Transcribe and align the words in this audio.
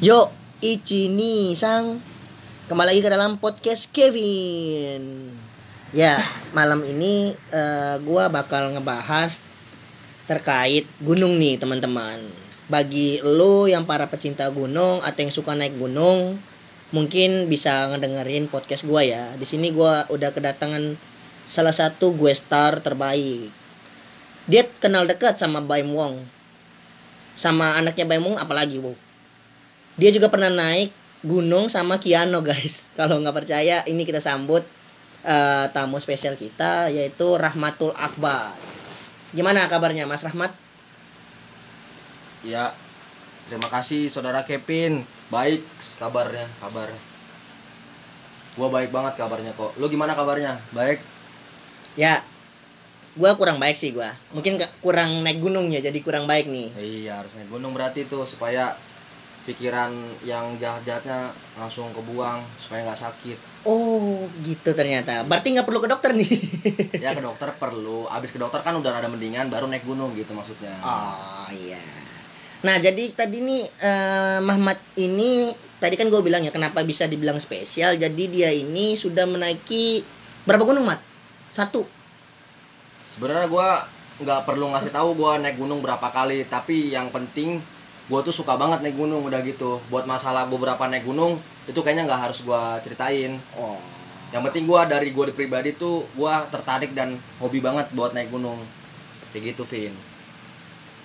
Yo, 0.00 0.32
Ichini 0.64 1.52
Sang 1.52 2.00
Kembali 2.72 2.88
lagi 2.88 3.04
ke 3.04 3.12
dalam 3.12 3.36
podcast 3.36 3.92
Kevin. 3.92 5.28
Ya, 5.92 6.16
malam 6.56 6.80
ini 6.88 7.36
eh, 7.36 8.00
gua 8.00 8.32
bakal 8.32 8.72
ngebahas 8.72 9.44
terkait 10.24 10.88
gunung 11.04 11.36
nih 11.36 11.60
teman-teman. 11.60 12.16
Bagi 12.72 13.20
lo 13.20 13.68
yang 13.68 13.84
para 13.84 14.08
pecinta 14.08 14.48
gunung 14.48 15.04
atau 15.04 15.20
yang 15.20 15.28
suka 15.36 15.52
naik 15.52 15.76
gunung 15.76 16.40
Mungkin 16.96 17.52
bisa 17.52 17.92
ngedengerin 17.92 18.48
podcast 18.48 18.88
gua 18.88 19.04
ya. 19.04 19.36
Di 19.36 19.44
sini 19.44 19.68
gua 19.68 20.08
udah 20.08 20.32
kedatangan 20.32 20.96
salah 21.44 21.76
satu 21.76 22.16
gue 22.16 22.32
star 22.32 22.80
terbaik. 22.80 23.52
Dia 24.48 24.64
kenal 24.80 25.04
dekat 25.04 25.36
sama 25.36 25.60
Baim 25.60 25.92
Wong. 25.92 26.24
Sama 27.36 27.76
anaknya 27.76 28.08
Baim 28.08 28.24
Wong 28.24 28.40
apalagi 28.40 28.80
wow 28.80 29.09
dia 29.98 30.10
juga 30.14 30.30
pernah 30.30 30.52
naik 30.52 30.92
gunung 31.24 31.68
sama 31.68 32.00
Kiano 32.00 32.40
guys. 32.40 32.86
Kalau 32.98 33.20
nggak 33.20 33.44
percaya, 33.44 33.82
ini 33.88 34.04
kita 34.04 34.20
sambut 34.22 34.64
eh, 35.24 35.66
tamu 35.72 36.00
spesial 36.00 36.36
kita 36.36 36.92
yaitu 36.92 37.36
Rahmatul 37.36 37.94
Akbar. 37.96 38.54
Gimana 39.30 39.70
kabarnya 39.70 40.10
Mas 40.10 40.26
Rahmat? 40.26 40.50
Ya, 42.42 42.74
terima 43.46 43.68
kasih 43.70 44.10
saudara 44.10 44.42
Kevin. 44.42 45.06
Baik 45.30 45.62
kabarnya, 46.00 46.50
kabar. 46.58 46.90
Gua 48.58 48.68
baik 48.72 48.90
banget 48.90 49.14
kabarnya 49.14 49.54
kok. 49.54 49.76
Lu 49.78 49.86
gimana 49.86 50.18
kabarnya? 50.18 50.58
Baik. 50.74 50.98
Ya, 51.94 52.26
gua 53.14 53.38
kurang 53.38 53.62
baik 53.62 53.78
sih 53.78 53.94
gua. 53.94 54.10
Mungkin 54.34 54.58
kurang 54.82 55.22
naik 55.22 55.38
gunung 55.38 55.70
ya, 55.70 55.78
jadi 55.78 55.94
kurang 56.02 56.26
baik 56.26 56.50
nih. 56.50 56.74
Iya, 56.74 57.22
harusnya 57.22 57.46
gunung 57.46 57.70
berarti 57.70 58.10
tuh 58.10 58.26
supaya 58.26 58.74
pikiran 59.48 59.90
yang 60.20 60.56
jahat-jahatnya 60.60 61.32
langsung 61.56 61.88
kebuang 61.96 62.44
supaya 62.60 62.84
nggak 62.84 63.00
sakit. 63.00 63.38
Oh, 63.64 64.28
gitu 64.44 64.72
ternyata. 64.76 65.24
Berarti 65.24 65.56
nggak 65.56 65.66
perlu 65.68 65.80
ke 65.80 65.88
dokter 65.88 66.12
nih. 66.12 66.32
Ya 67.04 67.16
ke 67.16 67.24
dokter 67.24 67.48
perlu. 67.56 68.04
Abis 68.12 68.32
ke 68.32 68.38
dokter 68.38 68.60
kan 68.60 68.76
udah 68.76 68.92
ada 68.92 69.08
mendingan 69.08 69.48
baru 69.48 69.66
naik 69.66 69.88
gunung 69.88 70.12
gitu 70.12 70.36
maksudnya. 70.36 70.76
Oh 70.84 71.48
iya. 71.48 71.80
Nah 72.60 72.76
jadi 72.76 73.16
tadi 73.16 73.40
nih 73.40 73.62
eh, 73.80 74.38
Mahmat 74.44 75.00
ini 75.00 75.56
tadi 75.80 75.96
kan 75.96 76.12
gue 76.12 76.20
bilang 76.20 76.44
ya 76.44 76.52
kenapa 76.52 76.84
bisa 76.84 77.08
dibilang 77.08 77.40
spesial. 77.40 77.96
Jadi 77.96 78.24
dia 78.28 78.52
ini 78.52 79.00
sudah 79.00 79.24
menaiki 79.24 80.04
berapa 80.44 80.64
gunung 80.64 80.84
Mat? 80.84 81.00
Satu. 81.50 81.88
Sebenarnya 83.10 83.50
gua 83.50 83.84
nggak 84.20 84.44
perlu 84.44 84.68
ngasih 84.70 84.92
tahu 84.92 85.16
gua 85.16 85.40
naik 85.40 85.58
gunung 85.58 85.82
berapa 85.82 86.12
kali, 86.12 86.46
tapi 86.46 86.92
yang 86.92 87.10
penting 87.10 87.58
gua 88.10 88.26
tuh 88.26 88.34
suka 88.34 88.58
banget 88.58 88.82
naik 88.82 88.98
gunung 88.98 89.22
udah 89.22 89.38
gitu. 89.46 89.78
Buat 89.86 90.10
masalah 90.10 90.50
gua 90.50 90.58
berapa 90.68 90.84
naik 90.90 91.06
gunung 91.06 91.38
itu 91.70 91.78
kayaknya 91.78 92.10
nggak 92.10 92.28
harus 92.28 92.42
gua 92.42 92.82
ceritain. 92.82 93.38
Oh. 93.54 93.78
Yang 94.34 94.50
penting 94.50 94.64
gua 94.66 94.90
dari 94.90 95.14
di 95.14 95.32
pribadi 95.32 95.78
tuh 95.78 96.02
gua 96.18 96.42
tertarik 96.50 96.90
dan 96.90 97.14
hobi 97.38 97.62
banget 97.62 97.86
buat 97.94 98.10
naik 98.10 98.34
gunung. 98.34 98.58
Kayak 99.30 99.54
gitu, 99.54 99.62
Vin. 99.62 99.94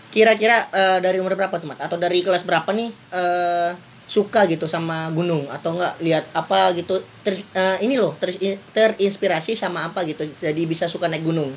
Kira-kira 0.09 0.65
eh, 0.73 0.97
dari 0.97 1.21
umur 1.21 1.37
berapa 1.37 1.53
tuh 1.61 1.69
Mat? 1.69 1.85
Atau 1.85 2.01
dari 2.01 2.25
kelas 2.25 2.41
berapa 2.41 2.73
nih 2.73 2.89
eh, 3.13 3.71
suka 4.05 4.45
gitu 4.45 4.69
sama 4.69 5.09
gunung 5.13 5.49
atau 5.49 5.73
enggak 5.73 5.93
lihat 5.97 6.25
apa 6.37 6.69
gitu 6.77 7.01
ter- 7.25 7.41
eh, 7.41 7.77
ini 7.81 7.97
loh 7.97 8.13
ter- 8.21 8.61
terinspirasi 8.73 9.57
sama 9.57 9.89
apa 9.89 10.05
gitu 10.05 10.29
jadi 10.37 10.61
bisa 10.69 10.85
suka 10.85 11.09
naik 11.09 11.25
gunung 11.25 11.49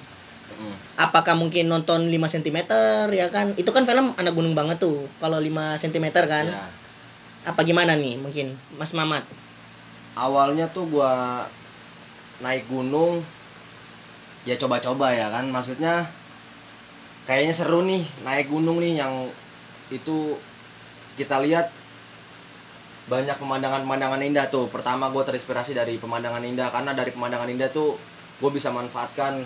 Apakah 0.98 1.39
mungkin 1.39 1.70
nonton 1.70 2.11
5 2.11 2.34
cm 2.39 2.59
ya 3.14 3.31
kan? 3.31 3.55
Itu 3.55 3.70
kan 3.70 3.87
film 3.87 4.14
anak 4.19 4.34
gunung 4.34 4.53
banget 4.59 4.83
tuh 4.83 5.06
kalau 5.23 5.39
5 5.39 5.78
cm 5.78 6.06
kan. 6.27 6.47
Ya. 6.47 6.67
apa 7.47 7.64
gimana 7.64 7.97
nih 7.97 8.20
mungkin 8.20 8.61
Mas 8.77 8.92
Mamat? 8.92 9.25
Awalnya 10.19 10.69
tuh 10.69 10.91
gua 10.91 11.47
naik 12.45 12.69
gunung 12.69 13.25
ya 14.45 14.58
coba-coba 14.58 15.14
ya 15.14 15.33
kan? 15.33 15.48
Maksudnya 15.48 16.05
kayaknya 17.25 17.55
seru 17.55 17.86
nih 17.86 18.05
naik 18.27 18.52
gunung 18.52 18.83
nih 18.83 19.01
yang 19.01 19.30
itu 19.89 20.36
kita 21.17 21.40
lihat 21.40 21.73
banyak 23.08 23.36
pemandangan-pemandangan 23.40 24.20
indah 24.20 24.46
tuh. 24.52 24.69
Pertama 24.69 25.08
gue 25.08 25.25
terinspirasi 25.25 25.73
dari 25.73 25.96
pemandangan 25.96 26.45
indah 26.45 26.69
karena 26.69 26.92
dari 26.92 27.11
pemandangan 27.11 27.48
indah 27.48 27.73
tuh 27.73 27.96
gue 28.39 28.51
bisa 28.52 28.69
manfaatkan 28.70 29.42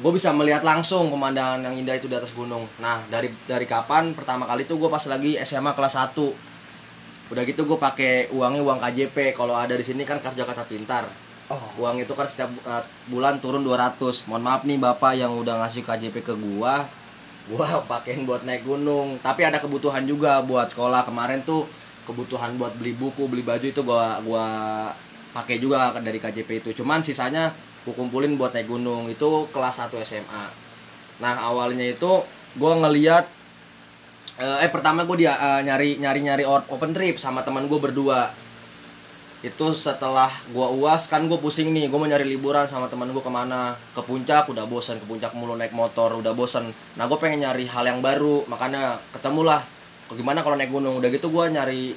gue 0.00 0.12
bisa 0.16 0.32
melihat 0.32 0.64
langsung 0.64 1.12
pemandangan 1.12 1.60
yang 1.60 1.76
indah 1.76 1.96
itu 2.00 2.08
di 2.08 2.16
atas 2.16 2.32
gunung. 2.32 2.64
Nah 2.80 3.04
dari 3.12 3.28
dari 3.44 3.68
kapan? 3.68 4.16
Pertama 4.16 4.48
kali 4.48 4.64
tuh 4.64 4.80
gue 4.80 4.88
pas 4.88 5.04
lagi 5.04 5.36
SMA 5.44 5.76
kelas 5.76 5.94
1 5.96 6.16
udah 7.30 7.46
gitu 7.46 7.62
gue 7.62 7.78
pakai 7.78 8.26
uangnya 8.34 8.58
uang 8.66 8.82
KJP 8.82 9.38
kalau 9.38 9.54
ada 9.54 9.78
di 9.78 9.86
sini 9.86 10.02
kan 10.02 10.18
kartu 10.18 10.42
Jakarta 10.42 10.66
Pintar. 10.66 11.06
Oh. 11.50 11.86
Uang 11.86 12.02
itu 12.02 12.10
kan 12.14 12.26
setiap 12.26 12.50
uh, 12.66 12.82
bulan 13.10 13.38
turun 13.42 13.62
200 13.62 14.26
mohon 14.30 14.42
maaf 14.42 14.62
nih 14.66 14.78
bapak 14.78 15.18
yang 15.18 15.34
udah 15.38 15.62
ngasih 15.62 15.86
KJP 15.86 16.26
ke 16.26 16.34
gua. 16.34 16.86
Gua 17.46 17.66
pakein 17.90 18.26
buat 18.26 18.42
naik 18.42 18.66
gunung. 18.66 19.18
Tapi 19.22 19.46
ada 19.46 19.62
kebutuhan 19.62 20.06
juga 20.06 20.42
buat 20.42 20.70
sekolah. 20.70 21.06
Kemarin 21.06 21.42
tuh 21.46 21.70
kebutuhan 22.06 22.58
buat 22.58 22.74
beli 22.74 22.98
buku 22.98 23.30
beli 23.30 23.46
baju 23.46 23.66
itu 23.66 23.82
gua 23.86 24.18
gua 24.26 24.46
pakai 25.30 25.62
juga 25.62 25.94
dari 26.00 26.18
KJP 26.18 26.50
itu. 26.66 26.82
Cuman 26.82 27.00
sisanya 27.02 27.54
gua 27.86 27.94
kumpulin 27.94 28.34
buat 28.36 28.54
naik 28.54 28.68
gunung. 28.68 29.08
Itu 29.10 29.48
kelas 29.54 29.80
1 29.82 29.94
SMA 30.02 30.70
nah 31.20 31.36
awalnya 31.36 31.84
itu 31.84 32.24
gua 32.56 32.80
ngeliat 32.80 33.28
eh, 34.40 34.64
eh 34.64 34.70
pertama 34.72 35.04
gue 35.04 35.20
dia 35.20 35.36
eh, 35.36 35.60
nyari 35.68 36.00
nyari 36.00 36.20
nyari 36.24 36.44
open 36.48 36.96
trip 36.96 37.20
sama 37.20 37.44
teman 37.44 37.68
gue 37.68 37.76
berdua. 37.76 38.32
Itu 39.40 39.72
setelah 39.72 40.28
gua 40.52 40.68
uas 40.72 41.08
kan 41.08 41.24
gue 41.28 41.36
pusing 41.36 41.72
nih. 41.72 41.88
Gue 41.92 41.96
mau 42.00 42.08
nyari 42.08 42.24
liburan 42.24 42.68
sama 42.68 42.88
teman 42.88 43.12
gue 43.12 43.20
ke 43.24 43.32
mana? 43.32 43.76
Ke 43.92 44.00
puncak 44.04 44.48
udah 44.48 44.64
bosen. 44.64 45.00
Ke 45.00 45.06
puncak 45.08 45.32
mulu 45.36 45.56
naik 45.56 45.72
motor 45.76 46.16
udah 46.16 46.32
bosen. 46.32 46.72
Nah 46.96 47.04
gue 47.08 47.18
pengen 47.20 47.44
nyari 47.44 47.64
hal 47.68 47.84
yang 47.88 48.00
baru. 48.00 48.44
Makanya 48.48 49.00
ketemulah 49.12 49.64
gimana 50.12 50.44
kalau 50.44 50.56
naik 50.56 50.72
gunung? 50.72 51.00
Udah 51.00 51.08
gitu 51.12 51.28
gue 51.32 51.44
nyari 51.52 51.96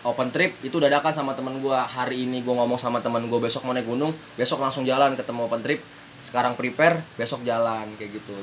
open 0.00 0.32
trip 0.32 0.56
itu 0.64 0.80
dadakan 0.80 1.12
sama 1.12 1.36
teman 1.36 1.60
gue 1.60 1.76
hari 1.76 2.24
ini 2.24 2.40
gue 2.40 2.54
ngomong 2.54 2.80
sama 2.80 3.04
teman 3.04 3.28
gue 3.28 3.40
besok 3.40 3.68
mau 3.68 3.76
naik 3.76 3.84
gunung 3.84 4.16
besok 4.40 4.60
langsung 4.64 4.84
jalan 4.88 5.16
ketemu 5.16 5.40
open 5.46 5.60
trip. 5.60 5.80
Sekarang 6.20 6.56
prepare 6.56 7.00
besok 7.16 7.44
jalan 7.44 7.88
kayak 7.96 8.20
gitu. 8.20 8.36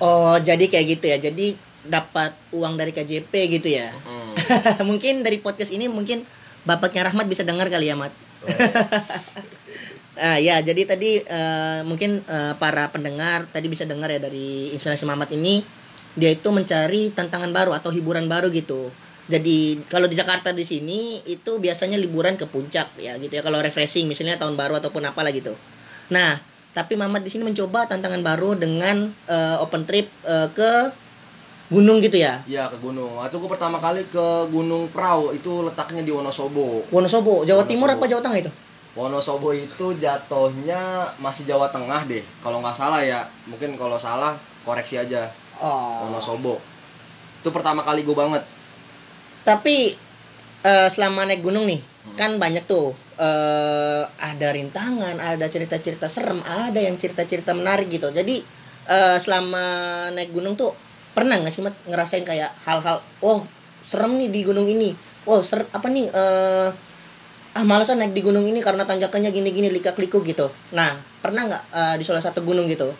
Oh 0.00 0.36
jadi 0.40 0.64
kayak 0.68 0.86
gitu 0.96 1.04
ya. 1.08 1.18
Jadi 1.20 1.56
dapat 1.86 2.34
uang 2.52 2.74
dari 2.76 2.92
KJP 2.92 3.32
gitu 3.60 3.68
ya? 3.70 3.92
Hmm. 3.92 4.34
mungkin 4.90 5.24
dari 5.24 5.40
podcast 5.40 5.72
ini 5.72 5.88
mungkin 5.88 6.24
bapaknya 6.66 7.08
Rahmat 7.12 7.26
bisa 7.30 7.46
dengar 7.46 7.70
kali 7.70 7.88
ya 7.88 7.96
Mat? 7.96 8.12
Ah 10.16 10.40
ya, 10.40 10.56
jadi 10.64 10.88
tadi 10.88 11.20
eh, 11.20 11.80
mungkin 11.84 12.24
eh, 12.24 12.54
para 12.56 12.88
pendengar 12.88 13.44
tadi 13.52 13.68
bisa 13.68 13.84
dengar 13.84 14.08
ya 14.08 14.16
dari 14.16 14.72
inspirasi 14.72 15.04
Mamat 15.04 15.28
ini. 15.36 15.60
Dia 16.16 16.32
itu 16.32 16.48
mencari 16.48 17.12
tantangan 17.12 17.52
baru 17.52 17.76
atau 17.76 17.92
hiburan 17.92 18.24
baru 18.24 18.48
gitu. 18.48 18.88
Jadi 19.26 19.82
kalau 19.90 20.06
di 20.06 20.14
Jakarta 20.14 20.54
di 20.54 20.62
sini 20.62 21.18
itu 21.26 21.58
biasanya 21.58 21.98
liburan 21.98 22.38
ke 22.38 22.46
puncak 22.46 22.94
ya 22.94 23.18
gitu 23.18 23.34
ya 23.34 23.42
kalau 23.42 23.58
refreshing 23.58 24.06
misalnya 24.06 24.38
tahun 24.38 24.54
baru 24.54 24.78
ataupun 24.78 25.02
apalah 25.02 25.34
gitu. 25.34 25.58
Nah, 26.14 26.38
tapi 26.70 26.94
Mamat 26.94 27.26
di 27.26 27.30
sini 27.34 27.42
mencoba 27.42 27.90
tantangan 27.90 28.22
baru 28.22 28.54
dengan 28.54 29.10
eh, 29.26 29.56
open 29.58 29.82
trip 29.82 30.06
eh, 30.22 30.48
ke 30.54 30.94
gunung 31.66 31.98
gitu 31.98 32.22
ya. 32.22 32.38
Iya 32.46 32.70
ke 32.70 32.78
gunung. 32.78 33.18
Waktu 33.18 33.34
gue 33.34 33.50
pertama 33.50 33.82
kali 33.82 34.06
ke 34.06 34.26
Gunung 34.54 34.86
Prau 34.94 35.34
itu 35.34 35.66
letaknya 35.66 36.06
di 36.06 36.14
Wonosobo. 36.14 36.86
Wonosobo, 36.94 37.42
Jawa 37.42 37.66
Timur 37.66 37.90
Wonosobo. 37.90 38.06
apa 38.06 38.10
Jawa 38.10 38.22
Tengah 38.22 38.38
itu? 38.46 38.52
Wonosobo 38.96 39.48
itu 39.52 39.86
jatuhnya 39.98 41.10
masih 41.18 41.42
Jawa 41.44 41.66
Tengah 41.74 42.06
deh. 42.06 42.22
Kalau 42.38 42.62
nggak 42.62 42.76
salah 42.76 43.02
ya, 43.02 43.26
mungkin 43.50 43.74
kalau 43.74 43.98
salah 43.98 44.38
koreksi 44.62 45.02
aja. 45.02 45.26
Oh. 45.58 46.06
Wonosobo. 46.06 46.62
Itu 47.42 47.50
pertama 47.50 47.82
kali 47.82 48.06
gue 48.06 48.14
banget. 48.14 48.46
Tapi 49.46 49.94
eh, 50.66 50.88
selama 50.90 51.22
naik 51.30 51.42
gunung 51.46 51.64
nih, 51.70 51.78
Hmm. 52.06 52.14
kan 52.18 52.30
banyak 52.38 52.66
tuh 52.70 52.94
eh 53.18 54.02
ada 54.20 54.48
rintangan, 54.52 55.16
ada 55.18 55.46
cerita-cerita 55.48 56.06
serem, 56.06 56.38
ada 56.44 56.76
yang 56.78 56.94
cerita-cerita 57.00 57.50
menarik 57.56 57.88
gitu. 57.90 58.10
Jadi 58.10 58.42
eh, 58.86 59.16
selama 59.22 59.64
naik 60.14 60.30
gunung 60.34 60.54
tuh 60.54 60.70
pernah 61.16 61.38
nggak 61.40 61.52
sih 61.54 61.62
Mat, 61.64 61.74
ngerasain 61.88 62.22
kayak 62.26 62.52
hal-hal, 62.68 63.00
oh 63.24 63.42
serem 63.82 64.18
nih 64.20 64.28
di 64.30 64.40
gunung 64.44 64.66
ini, 64.68 64.92
wow 65.24 65.40
ser 65.42 65.64
apa 65.70 65.86
nih 65.88 66.06
eh 66.10 66.68
ah 67.56 67.64
malesan 67.64 67.96
naik 67.98 68.12
di 68.12 68.20
gunung 68.20 68.44
ini 68.44 68.60
karena 68.60 68.84
tanjakannya 68.84 69.32
gini-gini 69.32 69.72
likak-liku 69.72 70.20
gitu. 70.22 70.52
Nah 70.76 70.94
pernah 71.24 71.42
nggak 71.48 71.62
eh, 71.72 71.94
di 71.98 72.04
salah 72.04 72.20
satu 72.22 72.44
gunung 72.44 72.68
gitu? 72.68 72.92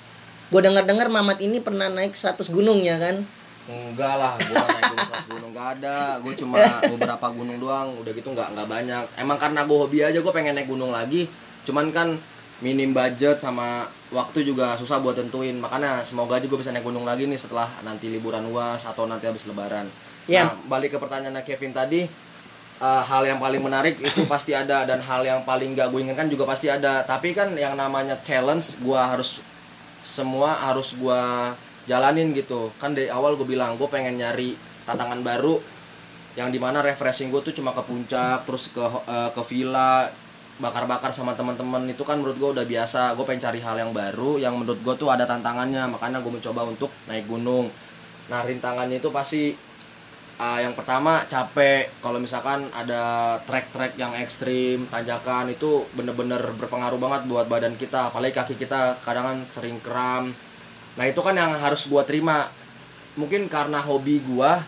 Gue 0.51 0.61
dengar-dengar 0.63 1.11
Mamat 1.11 1.43
ini 1.43 1.59
pernah 1.61 1.91
naik 1.91 2.15
100 2.17 2.49
gunung 2.55 2.79
ya 2.81 2.97
kan? 3.03 3.23
Enggak 3.67 4.15
lah, 4.15 4.39
gue 4.39 4.55
naik 4.55 4.85
gunung 4.95 5.11
gunung 5.27 5.51
nggak 5.51 5.69
ada. 5.81 5.99
Gue 6.23 6.33
cuma 6.39 6.59
beberapa 6.87 7.27
gunung 7.35 7.59
doang. 7.59 7.89
Udah 7.99 8.13
gitu 8.15 8.31
nggak 8.31 8.55
nggak 8.55 8.69
banyak. 8.71 9.05
Emang 9.19 9.39
karena 9.43 9.67
gue 9.67 9.77
hobi 9.77 9.99
aja, 10.07 10.19
gue 10.23 10.33
pengen 10.35 10.55
naik 10.55 10.71
gunung 10.71 10.95
lagi. 10.95 11.27
Cuman 11.67 11.91
kan 11.91 12.15
minim 12.65 12.97
budget 12.97 13.37
sama 13.37 13.85
waktu 14.09 14.47
juga 14.49 14.79
susah 14.81 14.97
buat 15.05 15.13
tentuin 15.13 15.61
makanya 15.61 16.01
semoga 16.01 16.41
aja 16.41 16.49
gue 16.49 16.57
bisa 16.57 16.73
naik 16.73 16.89
gunung 16.89 17.05
lagi 17.05 17.29
nih 17.29 17.37
setelah 17.37 17.69
nanti 17.85 18.09
liburan 18.09 18.49
uas 18.49 18.89
atau 18.89 19.05
nanti 19.05 19.29
habis 19.29 19.45
lebaran 19.45 19.89
Ya. 20.27 20.43
nah 20.43 20.59
balik 20.67 20.97
ke 20.97 20.99
pertanyaan 20.99 21.39
Kevin 21.47 21.71
tadi 21.71 22.09
eh, 22.81 23.03
hal 23.07 23.23
yang 23.29 23.39
paling 23.39 23.61
menarik 23.63 24.01
itu 24.01 24.25
pasti 24.27 24.57
ada 24.57 24.89
dan 24.89 25.05
hal 25.05 25.23
yang 25.23 25.45
paling 25.45 25.77
gak 25.77 25.93
gue 25.93 26.01
inginkan 26.03 26.27
juga 26.33 26.49
pasti 26.49 26.67
ada 26.67 27.05
tapi 27.05 27.31
kan 27.37 27.53
yang 27.55 27.77
namanya 27.77 28.19
challenge 28.25 28.81
gue 28.81 28.97
harus 28.99 29.39
semua 30.01 30.57
harus 30.57 30.97
gue 30.97 31.23
jalanin 31.87 32.35
gitu. 32.35 32.75
Kan 32.77 32.93
dari 32.93 33.09
awal 33.09 33.39
gue 33.39 33.47
bilang 33.47 33.79
gue 33.79 33.89
pengen 33.89 34.19
nyari 34.19 34.59
tantangan 34.85 35.23
baru 35.23 35.59
yang 36.37 36.53
di 36.53 36.61
mana 36.61 36.85
refreshing 36.85 37.33
gue 37.33 37.41
tuh 37.41 37.55
cuma 37.57 37.73
ke 37.73 37.81
puncak 37.81 38.45
terus 38.45 38.69
ke 38.69 38.85
eh, 38.85 39.31
ke 39.33 39.43
villa 39.49 40.11
bakar-bakar 40.61 41.15
sama 41.15 41.33
teman-teman. 41.33 41.87
Itu 41.89 42.05
kan 42.05 42.21
menurut 42.21 42.37
gue 42.37 42.51
udah 42.61 42.67
biasa. 42.67 43.17
Gue 43.17 43.25
pengen 43.25 43.43
cari 43.49 43.61
hal 43.63 43.77
yang 43.81 43.93
baru 43.95 44.37
yang 44.37 44.59
menurut 44.59 44.81
gue 44.83 44.95
tuh 44.99 45.09
ada 45.09 45.25
tantangannya. 45.25 45.89
Makanya 45.97 46.21
gue 46.21 46.33
mencoba 46.33 46.67
untuk 46.69 46.91
naik 47.09 47.25
gunung. 47.31 47.71
Nah 48.27 48.41
rintangannya 48.43 48.99
itu 48.99 49.09
pasti 49.15 49.55
ah, 50.43 50.59
yang 50.61 50.75
pertama 50.75 51.25
capek. 51.29 51.89
Kalau 52.03 52.19
misalkan 52.19 52.69
ada 52.73 53.37
trek-trek 53.47 53.97
yang 54.01 54.13
ekstrim 54.17 54.89
tanjakan 54.91 55.53
itu 55.53 55.87
bener-bener 55.95 56.41
berpengaruh 56.57 56.99
banget 56.99 57.23
buat 57.31 57.47
badan 57.47 57.79
kita. 57.79 58.11
Apalagi 58.13 58.35
kaki 58.35 58.55
kita 58.59 58.99
kadang 59.05 59.25
kan 59.25 59.39
sering 59.53 59.79
kram 59.81 60.33
nah 60.97 61.05
itu 61.05 61.21
kan 61.21 61.37
yang 61.37 61.53
harus 61.57 61.87
gua 61.87 62.03
terima. 62.03 62.49
Mungkin 63.17 63.49
karena 63.49 63.81
hobi 63.81 64.21
gua 64.25 64.65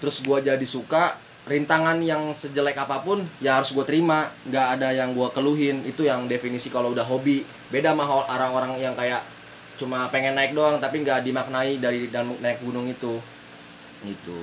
terus 0.00 0.20
gua 0.24 0.40
jadi 0.40 0.64
suka 0.64 1.16
rintangan 1.42 1.98
yang 1.98 2.30
sejelek 2.30 2.78
apa 2.78 3.02
pun 3.02 3.26
ya 3.42 3.58
harus 3.58 3.74
gue 3.74 3.82
terima. 3.82 4.30
Nggak 4.46 4.66
ada 4.78 4.88
yang 4.94 5.10
gua 5.14 5.34
keluhin. 5.34 5.82
Itu 5.82 6.06
yang 6.06 6.30
definisi 6.30 6.70
kalau 6.70 6.94
udah 6.94 7.02
hobi. 7.02 7.42
Beda 7.72 7.94
sama 7.94 8.06
orang-orang 8.30 8.78
yang 8.78 8.94
kayak 8.94 9.26
cuma 9.80 10.06
pengen 10.14 10.38
naik 10.38 10.54
doang 10.54 10.78
tapi 10.78 11.02
nggak 11.02 11.26
dimaknai 11.26 11.82
dari 11.82 12.06
dan 12.12 12.30
naik 12.38 12.62
gunung 12.62 12.86
itu. 12.86 13.18
Gitu. 14.06 14.38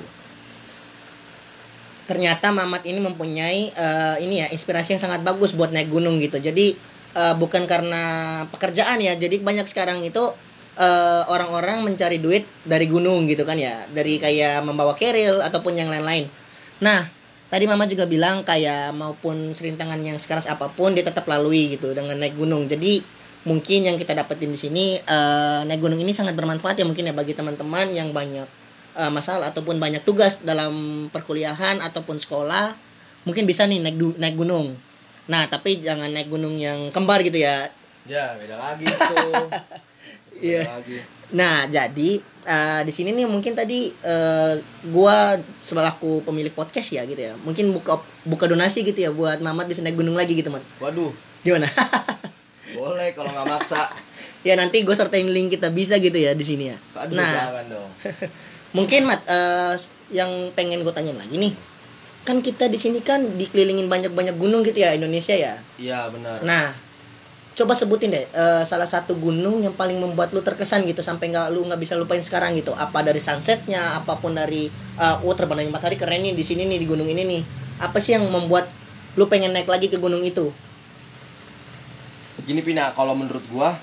Ternyata 2.09 2.49
Mamat 2.49 2.83
ini 2.89 2.99
mempunyai 2.99 3.69
eh, 3.69 4.15
ini 4.25 4.41
ya 4.43 4.47
inspirasi 4.49 4.97
yang 4.97 5.01
sangat 5.03 5.21
bagus 5.21 5.53
buat 5.55 5.71
naik 5.71 5.93
gunung 5.93 6.19
gitu. 6.19 6.41
Jadi 6.41 6.75
eh, 7.15 7.35
bukan 7.39 7.63
karena 7.63 8.03
pekerjaan 8.51 8.99
ya. 8.99 9.15
Jadi 9.15 9.39
banyak 9.39 9.69
sekarang 9.69 10.03
itu 10.03 10.33
eh, 10.79 11.23
orang-orang 11.27 11.83
mencari 11.83 12.17
duit 12.23 12.47
dari 12.63 12.87
gunung 12.87 13.27
gitu 13.27 13.43
kan 13.43 13.59
ya. 13.59 13.83
Dari 13.91 14.17
kayak 14.17 14.63
membawa 14.63 14.95
keril 14.95 15.43
ataupun 15.43 15.75
yang 15.75 15.91
lain-lain. 15.91 16.31
Nah, 16.79 17.11
tadi 17.51 17.67
Mama 17.67 17.83
juga 17.85 18.07
bilang 18.07 18.47
kayak 18.47 18.95
maupun 18.95 19.51
serintangan 19.51 19.99
yang 19.99 20.15
sekeras 20.15 20.47
apa 20.47 20.71
pun 20.71 20.95
dia 20.95 21.03
tetap 21.03 21.27
lalui 21.27 21.75
gitu 21.75 21.91
dengan 21.91 22.15
naik 22.15 22.39
gunung. 22.39 22.71
Jadi 22.71 23.03
mungkin 23.43 23.87
yang 23.87 23.95
kita 23.99 24.15
dapetin 24.15 24.55
di 24.55 24.59
sini 24.59 24.85
eh, 24.99 25.61
naik 25.67 25.83
gunung 25.83 25.99
ini 25.99 26.15
sangat 26.15 26.35
bermanfaat 26.35 26.79
ya 26.79 26.85
mungkin 26.87 27.07
ya 27.07 27.13
bagi 27.15 27.35
teman-teman 27.35 27.91
yang 27.91 28.15
banyak 28.15 28.47
eh, 28.95 29.11
masalah 29.11 29.51
ataupun 29.51 29.79
banyak 29.83 30.03
tugas 30.07 30.39
dalam 30.43 31.07
perkuliahan 31.11 31.83
ataupun 31.83 32.19
sekolah 32.19 32.75
mungkin 33.27 33.43
bisa 33.43 33.67
nih 33.67 33.83
naik 33.83 33.97
du- 33.99 34.17
naik 34.19 34.39
gunung. 34.39 34.79
Nah, 35.29 35.45
tapi 35.45 35.77
jangan 35.83 36.09
naik 36.09 36.31
gunung 36.31 36.57
yang 36.57 36.89
kembar 36.89 37.21
gitu 37.21 37.37
ya. 37.37 37.69
ya 38.09 38.33
beda 38.39 38.57
lagi 38.57 38.89
tuh 38.89 39.45
Iya. 40.39 40.63
Lagi 40.65 40.99
Nah, 41.29 41.69
jadi 41.69 42.17
eh, 42.41 42.81
di 42.81 42.89
sini 42.89 43.13
nih 43.13 43.29
mungkin 43.29 43.53
tadi 43.53 43.93
eh, 43.93 44.53
gua 44.89 45.37
sebelahku 45.61 46.25
pemilik 46.25 46.49
podcast 46.49 46.89
ya 46.89 47.05
gitu 47.05 47.21
ya. 47.21 47.37
Mungkin 47.37 47.69
buka 47.69 48.01
buka 48.25 48.49
donasi 48.49 48.81
gitu 48.81 48.97
ya 48.97 49.13
buat 49.13 49.37
Mamat 49.37 49.69
bisa 49.69 49.79
naik 49.79 49.93
gunung 49.93 50.17
lagi 50.17 50.33
gitu, 50.33 50.49
Mat. 50.49 50.65
waduh 50.81 51.13
Gimana? 51.39 51.69
boleh 52.69 53.13
kalau 53.13 53.29
nggak 53.29 53.45
maksa 53.47 53.89
ya 54.47 54.53
nanti 54.53 54.81
gue 54.81 54.93
sertain 54.93 55.25
link 55.25 55.49
kita 55.51 55.69
bisa 55.69 55.97
gitu 55.97 56.15
ya 56.15 56.33
di 56.33 56.45
sini 56.45 56.69
ya. 56.69 56.77
aduh 56.95 57.13
Nah, 57.13 57.29
jangan 57.33 57.65
dong 57.67 57.89
mungkin 58.77 59.01
Mat 59.05 59.21
eh, 59.25 59.73
yang 60.09 60.49
pengen 60.53 60.81
gue 60.81 60.93
tanyain 60.93 61.13
lagi 61.13 61.37
nih. 61.37 61.53
Kan 62.19 62.41
kita 62.41 62.65
di 62.65 62.77
sini 62.77 63.01
kan 63.01 63.37
dikelilingin 63.37 63.85
banyak-banyak 63.85 64.33
gunung 64.35 64.61
gitu 64.61 64.81
ya 64.81 64.93
Indonesia 64.93 65.33
ya. 65.33 65.61
iya 65.77 66.09
benar 66.09 66.41
Nah, 66.41 66.73
coba 67.59 67.75
sebutin 67.75 68.15
deh 68.15 68.23
eh, 68.23 68.63
salah 68.63 68.87
satu 68.87 69.19
gunung 69.19 69.59
yang 69.59 69.75
paling 69.75 69.99
membuat 69.99 70.31
lu 70.31 70.39
terkesan 70.39 70.87
gitu 70.87 71.03
sampai 71.03 71.27
nggak 71.27 71.51
lu 71.51 71.67
nggak 71.67 71.79
bisa 71.83 71.99
lupain 71.99 72.23
sekarang 72.23 72.55
gitu. 72.55 72.71
Apa 72.71 73.03
dari 73.03 73.19
sunsetnya, 73.19 73.99
apa 73.99 74.15
pun 74.15 74.31
dari 74.31 74.71
uh, 74.95 75.19
oh 75.19 75.35
dari 75.35 75.67
matahari 75.67 75.99
keren 75.99 76.23
nih 76.23 76.31
di 76.31 76.43
sini 76.47 76.63
nih 76.63 76.79
di 76.79 76.87
gunung 76.87 77.11
ini 77.11 77.27
nih. 77.27 77.41
Apa 77.83 77.99
sih 77.99 78.15
yang 78.15 78.23
membuat 78.31 78.71
lu 79.19 79.27
pengen 79.27 79.51
naik 79.51 79.67
lagi 79.67 79.91
ke 79.91 79.99
gunung 79.99 80.23
itu? 80.23 80.55
gini 82.49 82.65
Pina 82.65 82.95
kalau 82.95 83.13
menurut 83.13 83.43
gua 83.51 83.75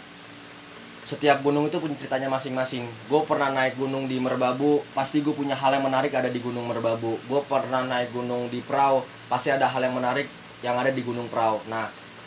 setiap 1.07 1.39
gunung 1.39 1.71
itu 1.71 1.79
punya 1.79 1.95
ceritanya 1.95 2.27
masing-masing 2.27 2.83
gue 2.83 3.21
pernah 3.31 3.55
naik 3.55 3.79
gunung 3.79 4.11
di 4.11 4.19
Merbabu 4.19 4.83
pasti 4.91 5.23
gue 5.23 5.31
punya 5.31 5.55
hal 5.55 5.79
yang 5.79 5.87
menarik 5.87 6.11
ada 6.11 6.27
di 6.27 6.43
gunung 6.43 6.67
Merbabu 6.67 7.15
gue 7.31 7.41
pernah 7.47 7.87
naik 7.87 8.11
gunung 8.11 8.51
di 8.51 8.59
Prau 8.59 9.07
pasti 9.31 9.55
ada 9.55 9.71
hal 9.71 9.87
yang 9.87 9.95
menarik 9.95 10.27
yang 10.67 10.75
ada 10.75 10.91
di 10.91 10.99
gunung 11.07 11.31
Prau 11.31 11.63
nah 11.71 11.87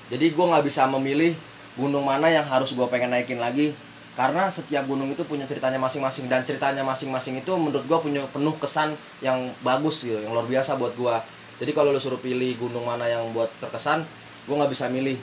jadi 0.09 0.25
gue 0.33 0.45
nggak 0.45 0.65
bisa 0.65 0.89
memilih 0.89 1.37
gunung 1.77 2.03
mana 2.03 2.27
yang 2.27 2.43
harus 2.43 2.73
gue 2.75 2.87
pengen 2.89 3.13
naikin 3.13 3.39
lagi. 3.39 3.71
Karena 4.17 4.51
setiap 4.51 4.83
gunung 4.83 5.07
itu 5.07 5.23
punya 5.23 5.47
ceritanya 5.47 5.79
masing-masing 5.79 6.27
dan 6.27 6.43
ceritanya 6.43 6.83
masing-masing 6.83 7.39
itu 7.39 7.55
menurut 7.55 7.87
gue 7.87 7.97
punya 8.03 8.27
penuh 8.27 8.51
kesan 8.59 8.91
yang 9.23 9.47
bagus 9.63 10.03
gitu 10.03 10.19
yang 10.19 10.35
luar 10.35 10.43
biasa 10.43 10.75
buat 10.75 10.91
gue 10.91 11.15
jadi 11.59 11.75
kalau 11.75 11.91
lu 11.91 11.99
suruh 11.99 12.17
pilih 12.17 12.55
gunung 12.55 12.87
mana 12.87 13.03
yang 13.05 13.35
buat 13.35 13.51
terkesan 13.59 14.07
gue 14.47 14.55
nggak 14.55 14.71
bisa 14.71 14.87
milih. 14.87 15.19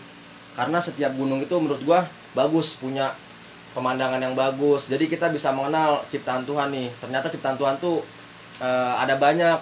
Karena 0.53 0.79
setiap 0.81 1.13
gunung 1.17 1.41
itu 1.41 1.53
menurut 1.57 1.81
gua 1.85 2.05
bagus 2.33 2.77
punya 2.77 3.13
pemandangan 3.73 4.21
yang 4.21 4.33
bagus. 4.33 4.89
Jadi 4.89 5.09
kita 5.09 5.29
bisa 5.33 5.53
mengenal 5.53 6.05
ciptaan 6.09 6.49
Tuhan 6.49 6.73
nih. 6.73 6.89
Ternyata 6.97 7.29
ciptaan 7.29 7.57
Tuhan 7.61 7.77
tuh 7.77 8.01
eh, 8.61 8.95
ada 8.97 9.21
banyak. 9.21 9.59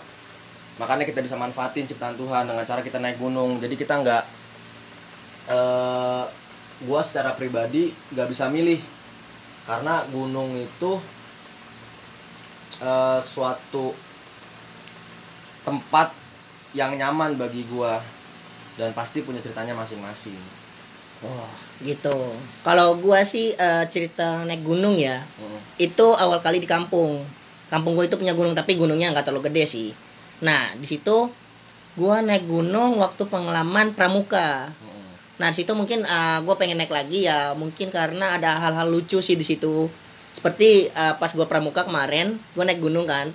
Makanya 0.78 1.06
kita 1.06 1.22
bisa 1.22 1.34
manfaatin 1.34 1.86
ciptaan 1.86 2.14
Tuhan 2.14 2.46
dengan 2.46 2.62
cara 2.62 2.82
kita 2.82 3.02
naik 3.02 3.18
gunung. 3.18 3.58
Jadi 3.58 3.74
kita 3.74 4.02
nggak 4.02 4.22
eh 5.44 6.24
gua 6.84 7.00
secara 7.00 7.36
pribadi 7.36 7.92
nggak 8.12 8.28
bisa 8.28 8.48
milih 8.48 8.80
karena 9.64 10.04
gunung 10.12 10.56
itu 10.56 10.92
eh, 12.80 13.20
suatu 13.20 13.94
tempat 15.64 16.12
yang 16.76 16.98
nyaman 16.98 17.38
bagi 17.38 17.64
gua 17.70 18.02
dan 18.74 18.90
pasti 18.92 19.22
punya 19.22 19.38
ceritanya 19.38 19.72
masing-masing 19.72 20.36
Oh, 21.24 21.48
gitu. 21.80 22.12
Kalau 22.60 23.00
gua 23.00 23.24
sih 23.24 23.56
eh, 23.56 23.84
cerita 23.88 24.44
naik 24.44 24.60
gunung 24.60 24.92
ya, 24.92 25.24
Mm. 25.40 25.58
itu 25.80 26.06
awal 26.20 26.44
kali 26.44 26.60
di 26.60 26.68
kampung. 26.68 27.24
Kampung 27.72 27.96
gue 27.96 28.04
itu 28.04 28.20
punya 28.20 28.36
gunung 28.36 28.52
tapi 28.52 28.76
gunungnya 28.76 29.08
nggak 29.08 29.24
terlalu 29.24 29.48
gede 29.48 29.64
sih. 29.64 29.88
Nah 30.44 30.76
di 30.76 30.84
situ 30.84 31.32
gua 31.96 32.20
naik 32.20 32.44
gunung 32.44 33.00
waktu 33.00 33.24
pengalaman 33.24 33.96
pramuka. 33.96 34.68
Mm. 34.84 34.93
Nah 35.40 35.50
di 35.50 35.56
situ 35.62 35.74
mungkin 35.74 36.06
gue 36.44 36.54
pengen 36.58 36.78
naik 36.78 36.94
lagi 36.94 37.26
ya 37.26 37.58
mungkin 37.58 37.90
karena 37.90 38.38
ada 38.38 38.58
hal-hal 38.62 38.86
lucu 38.90 39.18
sih 39.18 39.34
di 39.34 39.42
situ. 39.42 39.90
Seperti 40.34 40.90
eh, 40.90 41.14
pas 41.14 41.30
gua 41.30 41.46
pramuka 41.46 41.86
kemarin, 41.86 42.42
gua 42.58 42.66
naik 42.66 42.82
gunung 42.82 43.06
kan. 43.06 43.30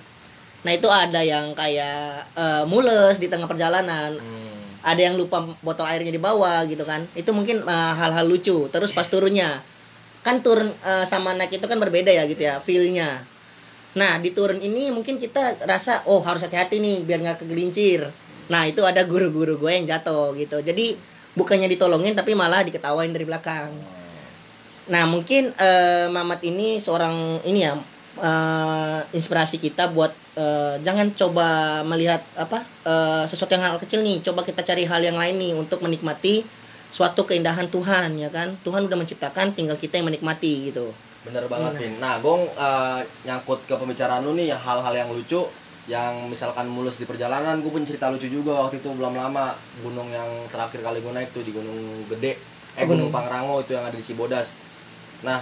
Nah 0.60 0.72
itu 0.76 0.84
ada 0.92 1.24
yang 1.24 1.56
kayak 1.56 2.28
eh, 2.36 2.64
mules 2.68 3.16
di 3.16 3.28
tengah 3.28 3.48
perjalanan. 3.48 4.20
Mm. 4.20 4.50
ada 4.80 5.00
yang 5.00 5.16
lupa 5.16 5.44
botol 5.60 5.84
airnya 5.84 6.12
di 6.12 6.20
bawah 6.20 6.64
gitu 6.64 6.84
kan. 6.88 7.04
Itu 7.12 7.36
mungkin 7.36 7.64
uh, 7.64 7.92
hal-hal 7.96 8.24
lucu. 8.24 8.68
Terus 8.72 8.96
pas 8.96 9.04
turunnya 9.04 9.60
kan 10.20 10.44
turun 10.44 10.68
uh, 10.84 11.04
sama 11.08 11.32
naik 11.32 11.60
itu 11.60 11.66
kan 11.68 11.80
berbeda 11.80 12.12
ya 12.12 12.24
gitu 12.28 12.42
ya 12.44 12.60
feelnya. 12.60 13.24
Nah 13.96 14.20
di 14.20 14.32
turun 14.32 14.60
ini 14.60 14.92
mungkin 14.92 15.16
kita 15.20 15.64
rasa 15.68 16.04
oh 16.08 16.20
harus 16.24 16.44
hati-hati 16.44 16.80
nih 16.80 17.04
biar 17.04 17.20
nggak 17.20 17.38
kegelincir. 17.44 18.08
Nah 18.48 18.66
itu 18.66 18.82
ada 18.84 19.04
guru-guru 19.04 19.60
gue 19.60 19.72
yang 19.72 19.86
jatuh 19.88 20.32
gitu. 20.36 20.64
Jadi 20.64 20.96
bukannya 21.34 21.70
ditolongin 21.70 22.14
tapi 22.18 22.34
malah 22.34 22.64
diketawain 22.66 23.10
dari 23.14 23.26
belakang. 23.26 23.70
Nah 24.90 25.04
mungkin 25.06 25.54
uh, 25.54 26.10
Mamat 26.10 26.42
ini 26.42 26.82
seorang 26.82 27.42
ini 27.46 27.62
ya 27.62 27.78
uh, 28.18 29.00
inspirasi 29.14 29.62
kita 29.62 29.92
buat 29.94 30.10
uh, 30.34 30.80
jangan 30.82 31.14
coba 31.14 31.80
melihat 31.86 32.24
apa 32.34 32.66
uh, 32.82 33.24
sesuatu 33.28 33.54
yang 33.54 33.62
hal 33.62 33.78
kecil 33.78 34.02
nih. 34.02 34.18
Coba 34.24 34.42
kita 34.42 34.66
cari 34.66 34.82
hal 34.88 35.00
yang 35.00 35.14
lain 35.14 35.38
nih 35.38 35.52
untuk 35.54 35.78
menikmati 35.84 36.42
suatu 36.90 37.22
keindahan 37.22 37.70
Tuhan 37.70 38.18
ya 38.18 38.28
kan? 38.34 38.58
Tuhan 38.66 38.90
udah 38.90 38.98
menciptakan 38.98 39.54
tinggal 39.54 39.78
kita 39.78 40.02
yang 40.02 40.10
menikmati 40.10 40.74
gitu. 40.74 40.90
Bener 41.20 41.44
banget, 41.46 42.00
Nah. 42.00 42.00
Nah, 42.00 42.14
Gong 42.24 42.48
eh, 42.48 43.00
nyangkut 43.28 43.68
ke 43.68 43.74
pembicaraan 43.76 44.24
lu 44.24 44.32
nih 44.32 44.56
hal-hal 44.56 44.94
yang 44.96 45.12
lucu 45.12 45.44
yang 45.88 46.28
misalkan 46.28 46.68
mulus 46.68 47.00
di 47.00 47.08
perjalanan, 47.08 47.60
gue 47.64 47.70
punya 47.72 47.88
cerita 47.88 48.12
lucu 48.12 48.28
juga 48.28 48.66
waktu 48.68 48.80
itu 48.84 48.88
belum 48.92 49.16
lama 49.16 49.56
gunung 49.80 50.12
yang 50.12 50.28
terakhir 50.52 50.84
kali 50.84 51.00
gue 51.00 51.12
naik 51.12 51.32
tuh 51.32 51.40
di 51.44 51.52
Gunung 51.52 52.04
Gede, 52.08 52.36
eh 52.76 52.84
Oh, 52.84 52.86
Gunung 52.88 53.08
Gunung. 53.08 53.14
Pangrango 53.14 53.64
itu 53.64 53.72
yang 53.74 53.84
ada 53.88 53.96
di 53.96 54.04
Cibodas. 54.04 54.54
Nah, 55.24 55.40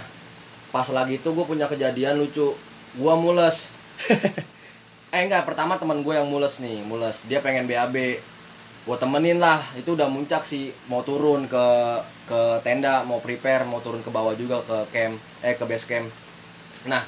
pas 0.71 0.87
lagi 0.89 1.19
itu 1.19 1.29
gue 1.31 1.45
punya 1.45 1.67
kejadian 1.67 2.17
lucu, 2.17 2.55
gue 2.95 3.13
mules. 3.19 3.69
eh 5.15 5.21
enggak, 5.25 5.43
pertama 5.45 5.75
teman 5.77 6.01
gue 6.01 6.13
yang 6.15 6.27
mules 6.29 6.61
nih, 6.61 6.81
mules. 6.85 7.25
Dia 7.27 7.43
pengen 7.43 7.67
BAB. 7.69 8.19
gue 8.87 8.97
temenin 8.97 9.37
lah 9.37 9.61
itu 9.77 9.93
udah 9.93 10.09
muncak 10.09 10.47
sih 10.47 10.73
mau 10.89 11.05
turun 11.05 11.45
ke 11.45 11.65
ke 12.25 12.41
tenda 12.65 13.05
mau 13.05 13.21
prepare 13.21 13.61
mau 13.67 13.83
turun 13.83 14.01
ke 14.01 14.09
bawah 14.09 14.33
juga 14.33 14.65
ke 14.65 14.77
camp 14.89 15.13
eh 15.45 15.53
ke 15.53 15.61
base 15.67 15.85
camp 15.85 16.07
nah 16.89 17.03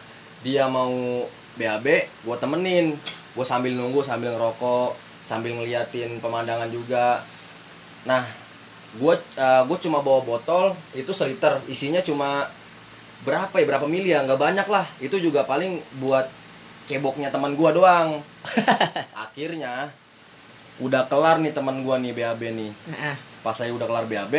dia 0.46 0.70
mau 0.70 1.26
BAB 1.58 1.88
gue 2.06 2.38
temenin 2.38 2.94
gue 3.32 3.46
sambil 3.48 3.72
nunggu 3.76 4.04
sambil 4.04 4.36
ngerokok 4.36 5.12
sambil 5.24 5.56
ngeliatin 5.56 6.20
pemandangan 6.20 6.68
juga. 6.68 7.24
Nah 8.04 8.26
gue 8.92 9.14
uh, 9.40 9.64
gue 9.64 9.78
cuma 9.80 10.04
bawa 10.04 10.26
botol 10.26 10.76
itu 10.92 11.14
seliter. 11.16 11.62
Isinya 11.70 12.04
cuma 12.04 12.52
berapa 13.24 13.54
ya? 13.56 13.66
Berapa 13.68 13.86
mili 13.88 14.12
ya? 14.12 14.26
Nggak 14.26 14.42
banyak 14.42 14.68
lah. 14.68 14.86
Itu 15.00 15.22
juga 15.22 15.48
paling 15.48 15.80
buat 16.02 16.28
ceboknya 16.90 17.32
teman 17.32 17.56
gue 17.56 17.70
doang. 17.72 18.20
Akhirnya 19.26 19.94
udah 20.82 21.06
kelar 21.06 21.38
nih 21.40 21.54
teman 21.54 21.86
gue 21.86 21.96
nih 22.10 22.12
BAB 22.12 22.42
nih. 22.52 22.72
Pas 23.46 23.56
saya 23.56 23.72
udah 23.72 23.88
kelar 23.88 24.06
BAB 24.10 24.36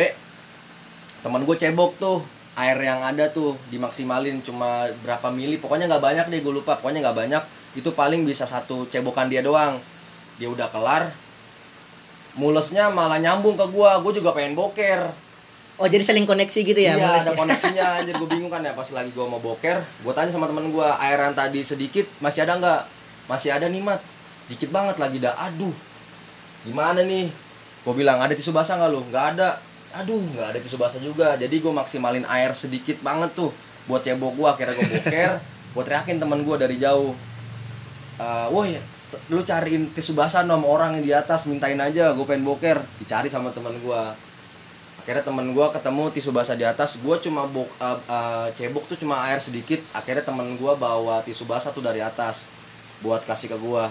teman 1.23 1.41
gue 1.47 1.55
cebok 1.57 1.97
tuh. 1.97 2.21
Air 2.53 2.77
yang 2.85 3.01
ada 3.01 3.33
tuh 3.33 3.57
dimaksimalin 3.73 4.45
cuma 4.45 4.85
berapa 5.01 5.33
mili. 5.33 5.57
Pokoknya 5.57 5.89
nggak 5.89 6.03
banyak 6.05 6.25
deh 6.29 6.45
gue 6.45 6.53
lupa. 6.53 6.77
Pokoknya 6.77 7.01
nggak 7.01 7.17
banyak 7.17 7.43
itu 7.73 7.89
paling 7.93 8.25
bisa 8.25 8.45
satu 8.45 8.85
cebokan 8.89 9.29
dia 9.29 9.41
doang. 9.41 9.81
Dia 10.37 10.49
udah 10.49 10.69
kelar 10.69 11.13
mulesnya 12.33 12.89
malah 12.89 13.21
nyambung 13.21 13.53
ke 13.57 13.65
gua. 13.69 14.01
Gue 14.01 14.17
juga 14.17 14.33
pengen 14.33 14.57
boker. 14.57 15.13
Oh 15.81 15.89
jadi 15.89 16.05
saling 16.05 16.29
koneksi 16.29 16.59
gitu 16.61 16.77
ya? 16.77 16.93
iya 16.93 17.01
mulesnya? 17.01 17.33
ada 17.33 17.39
koneksinya. 17.39 17.85
Anjir 18.01 18.13
gue 18.17 18.29
bingung 18.29 18.51
kan 18.53 18.61
ya 18.61 18.77
pas 18.77 18.85
lagi 18.93 19.09
gua 19.13 19.25
mau 19.25 19.41
boker 19.41 19.81
gue 19.81 20.13
tanya 20.13 20.29
sama 20.29 20.45
temen 20.45 20.69
gua 20.69 21.01
air 21.01 21.17
yang 21.17 21.33
tadi 21.33 21.65
sedikit 21.65 22.05
masih 22.21 22.45
ada 22.45 22.61
nggak? 22.61 22.81
Masih 23.25 23.49
ada 23.53 23.65
nih 23.65 23.81
mat. 23.81 24.01
Dikit 24.49 24.69
banget 24.69 25.01
lagi 25.01 25.17
dah. 25.17 25.33
Aduh 25.37 25.73
gimana 26.63 27.01
nih? 27.01 27.29
Gue 27.83 27.93
bilang 27.97 28.21
ada 28.21 28.31
tisu 28.31 28.53
basah 28.53 28.77
nggak 28.77 28.91
lu? 28.93 29.01
Nggak 29.09 29.25
ada. 29.37 29.49
Aduh 29.97 30.21
nggak 30.21 30.47
ada 30.55 30.59
tisu 30.61 30.77
basah 30.77 31.01
juga. 31.01 31.35
Jadi 31.37 31.57
gue 31.57 31.73
maksimalin 31.73 32.25
air 32.29 32.53
sedikit 32.53 33.01
banget 33.01 33.33
tuh 33.33 33.49
buat 33.83 33.99
cebok 33.99 34.39
gue 34.39 34.47
akhirnya 34.47 34.73
gue 34.79 34.87
boker 34.87 35.31
gue 35.73 35.83
teriakin 35.83 36.17
temen 36.21 36.39
gue 36.45 36.55
dari 36.55 36.79
jauh 36.79 37.11
Eh, 38.19 38.47
woi 38.53 38.77
lu 39.29 39.45
cariin 39.45 39.93
tisu 39.93 40.17
basah 40.17 40.41
nom 40.41 40.65
orang 40.65 40.97
yang 40.97 41.05
di 41.05 41.13
atas 41.13 41.45
mintain 41.45 41.77
aja 41.77 42.13
gue 42.13 42.25
pengen 42.25 42.45
boker. 42.45 42.81
Dicari 43.01 43.29
sama 43.29 43.49
temen 43.53 43.73
gue 43.77 44.03
akhirnya 45.03 45.19
temen 45.27 45.51
gue 45.51 45.67
ketemu 45.67 46.03
tisu 46.15 46.31
basah 46.31 46.55
di 46.55 46.63
atas 46.63 46.95
gue 47.03 47.15
cuma 47.21 47.43
bok 47.49 47.69
eh, 47.81 47.99
eh, 48.07 48.47
cebok 48.57 48.85
tuh 48.89 48.97
cuma 48.97 49.21
air 49.29 49.39
sedikit. 49.41 49.81
Akhirnya 49.93 50.25
temen 50.25 50.57
gue 50.57 50.73
bawa 50.77 51.21
tisu 51.25 51.45
basah 51.45 51.73
tuh 51.73 51.81
dari 51.81 52.01
atas 52.01 52.49
buat 53.03 53.21
kasih 53.27 53.51
ke 53.51 53.59
gue 53.59 53.85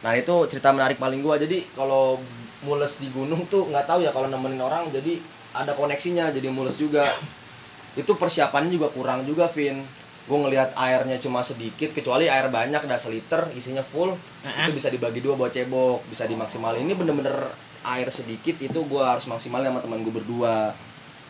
nah 0.00 0.16
itu 0.16 0.32
cerita 0.48 0.72
menarik 0.72 0.96
paling 0.96 1.20
gue 1.20 1.34
jadi 1.44 1.58
kalau 1.76 2.16
mules 2.64 2.96
di 3.04 3.12
gunung 3.12 3.44
tuh 3.52 3.68
nggak 3.68 3.84
tahu 3.84 4.00
ya 4.00 4.08
kalau 4.16 4.32
nemenin 4.32 4.56
orang 4.56 4.88
jadi 4.88 5.20
ada 5.54 5.74
koneksinya 5.74 6.30
jadi 6.30 6.48
mules 6.50 6.78
juga. 6.78 7.06
Itu 7.98 8.14
persiapannya 8.14 8.70
juga 8.70 8.88
kurang 8.94 9.26
juga 9.26 9.50
Vin 9.50 9.82
gue 10.30 10.38
ngelihat 10.38 10.70
airnya 10.72 11.18
cuma 11.18 11.42
sedikit 11.42 11.90
kecuali 11.90 12.30
air 12.30 12.46
banyak 12.48 12.78
udah 12.80 12.96
seliter 12.96 13.50
isinya 13.52 13.82
full 13.82 14.14
Ah, 14.40 14.64
itu 14.64 14.72
bisa 14.72 14.86
dibagi 14.88 15.18
dua 15.18 15.34
buat 15.34 15.50
cebok 15.50 16.06
bisa 16.06 16.24
dimaksimalin 16.24 16.80
ini 16.80 16.94
bener-bener 16.94 17.34
air 17.82 18.06
sedikit 18.08 18.54
itu 18.56 18.78
gue 18.78 19.02
harus 19.02 19.26
maksimalin 19.26 19.68
sama 19.68 19.80
teman 19.80 20.00
gue 20.00 20.14
berdua 20.14 20.70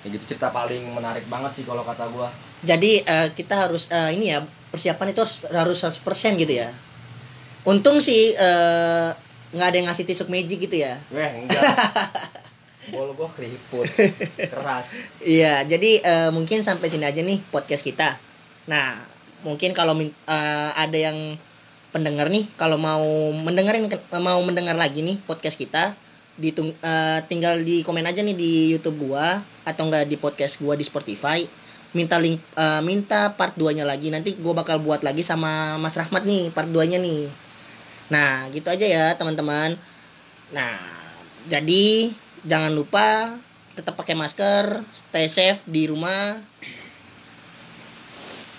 kayak 0.00 0.14
gitu 0.14 0.25
cerita 0.30 0.49
paling 0.50 0.85
menarik 0.90 1.25
banget 1.26 1.57
sih 1.57 1.64
kalau 1.64 1.80
kata 1.80 2.07
gue 2.07 2.28
Jadi 2.61 3.00
eh, 3.00 3.28
kita 3.33 3.66
harus 3.66 3.88
eh, 3.88 4.12
ini 4.12 4.30
ya 4.30 4.45
persiapan 4.69 5.11
itu 5.11 5.25
harus 5.25 5.37
harus 5.49 5.78
100% 6.04 6.04
gitu 6.37 6.52
ya. 6.54 6.69
Untung 7.62 7.99
sih 7.99 8.33
eh, 8.33 9.09
nggak 9.50 9.66
ada 9.66 9.76
yang 9.76 9.88
ngasih 9.88 10.04
tisuk 10.04 10.28
magic 10.28 10.61
gitu 10.62 10.76
ya. 10.78 11.00
weh 11.09 11.30
enggak 11.40 11.59
bol 12.92 13.11
gue 13.11 13.28
keriput 13.35 13.87
keras 14.37 14.92
Iya, 15.21 15.64
jadi 15.64 15.90
eh, 16.00 16.30
mungkin 16.30 16.61
sampai 16.61 16.87
sini 16.87 17.04
aja 17.04 17.21
nih 17.21 17.40
podcast 17.49 17.83
kita. 17.83 18.30
Nah, 18.71 19.03
mungkin 19.43 19.75
kalau 19.75 19.99
eh, 19.99 20.71
ada 20.79 20.95
yang 20.95 21.35
pendengar 21.91 22.31
nih, 22.31 22.47
kalau 22.55 22.79
mau 22.79 23.35
mendengarin 23.35 23.91
mau 24.23 24.39
mendengar 24.47 24.79
lagi 24.79 25.03
nih 25.03 25.19
podcast 25.27 25.59
kita, 25.59 25.99
ditung 26.39 26.71
eh, 26.79 27.19
tinggal 27.27 27.67
di 27.67 27.83
komen 27.83 28.07
aja 28.07 28.23
nih 28.23 28.39
di 28.39 28.71
YouTube 28.71 29.11
gua 29.11 29.43
atau 29.67 29.91
enggak 29.91 30.07
di 30.07 30.15
podcast 30.15 30.62
gua 30.62 30.79
di 30.79 30.87
Spotify. 30.87 31.43
Minta 31.91 32.23
link 32.23 32.39
eh, 32.55 32.83
minta 32.87 33.35
part 33.35 33.59
2-nya 33.59 33.83
lagi. 33.83 34.15
Nanti 34.15 34.39
gua 34.39 34.55
bakal 34.55 34.79
buat 34.79 35.03
lagi 35.03 35.27
sama 35.27 35.75
Mas 35.83 35.99
Rahmat 35.99 36.23
nih 36.23 36.55
part 36.55 36.71
2-nya 36.71 37.03
nih. 37.03 37.27
Nah, 38.15 38.47
gitu 38.55 38.71
aja 38.71 38.87
ya, 38.87 39.07
teman-teman. 39.19 39.75
Nah, 40.55 40.79
jadi 41.47 42.11
jangan 42.43 42.75
lupa 42.75 43.39
tetap 43.75 43.95
pakai 43.95 44.19
masker, 44.19 44.83
stay 44.91 45.31
safe 45.31 45.62
di 45.67 45.87
rumah. 45.87 46.39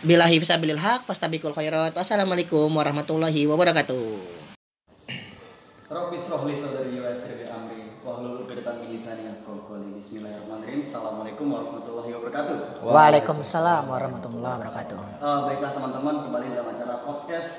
Bilahi 0.02 0.42
fisabilil 0.42 0.82
haq, 0.82 1.06
fastabikul 1.06 1.54
khairat. 1.54 1.94
Wassalamualaikum 1.94 2.74
warahmatullahi 2.74 3.46
wabarakatuh. 3.46 4.18
Rabbi 5.94 6.18
srohli 6.18 6.58
sadari 6.58 6.98
wa 6.98 7.14
yassir 7.14 7.38
li 7.38 7.46
amri 7.46 7.86
wahlul 8.02 8.42
'uqdatam 8.42 8.82
min 8.82 8.98
lisani 8.98 9.30
yafqahu 9.30 9.62
qawli. 9.62 10.02
Bismillahirrahmanirrahim. 10.02 10.82
Assalamualaikum 10.82 11.54
warahmatullahi 11.54 12.10
wabarakatuh. 12.18 12.58
Waalaikumsalam 12.82 13.84
warahmatullahi 13.86 14.54
wabarakatuh. 14.58 15.02
Eh, 15.22 15.40
baiklah 15.54 15.72
teman-teman 15.78 16.16
kembali 16.26 16.46
dalam 16.50 16.68
acara 16.74 16.96
podcast 17.06 17.54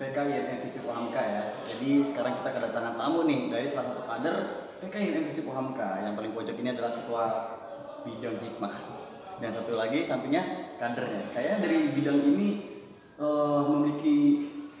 PKI 0.00 0.32
NVC 0.48 0.88
Pohamka 0.88 1.20
ya. 1.20 1.44
Jadi 1.76 2.08
sekarang 2.08 2.40
kita 2.40 2.56
kedatangan 2.56 2.96
tamu 2.96 3.28
nih 3.28 3.52
dari 3.52 3.68
salah 3.68 3.92
satu 3.92 4.08
kader 4.08 4.36
PKI 4.80 5.28
NVC 5.28 5.44
Pohamka. 5.44 6.00
Yang 6.08 6.24
paling 6.24 6.32
pojok 6.32 6.56
ini 6.56 6.72
adalah 6.72 6.96
ketua 6.96 7.24
bidang 8.08 8.40
hikmah. 8.40 9.01
Dan 9.42 9.50
satu 9.50 9.74
lagi 9.74 10.06
sampingnya 10.06 10.70
kadernya. 10.78 11.34
Kayaknya 11.34 11.56
dari 11.58 11.78
bidang 11.90 12.18
ini 12.22 12.48
eh, 13.18 13.60
memiliki 13.66 14.16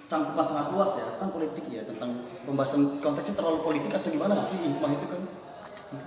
cangkupan 0.06 0.46
sangat 0.46 0.66
luas 0.70 0.90
ya 0.94 1.04
tentang 1.16 1.30
politik 1.34 1.64
ya 1.72 1.82
tentang 1.82 2.10
pembahasan 2.46 3.02
konteksnya 3.02 3.34
terlalu 3.34 3.58
politik 3.66 3.90
atau 3.90 4.08
gimana 4.12 4.38
nggak 4.38 4.46
sih 4.46 4.58
hikmah 4.62 4.90
itu 4.94 5.06
kan? 5.10 5.22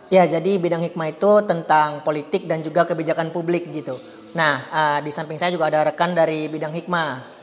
Ya, 0.09 0.24
jadi 0.25 0.57
bidang 0.57 0.81
hikmah 0.88 1.13
itu 1.13 1.31
tentang 1.45 2.01
politik 2.01 2.47
dan 2.47 2.63
juga 2.63 2.88
kebijakan 2.88 3.29
publik 3.35 3.67
gitu. 3.75 4.00
Nah, 4.39 4.63
eh, 4.71 5.00
di 5.03 5.12
samping 5.12 5.35
saya 5.35 5.51
juga 5.51 5.67
ada 5.67 5.91
rekan 5.91 6.15
dari 6.15 6.47
bidang 6.47 6.71
hikmah. 6.71 7.35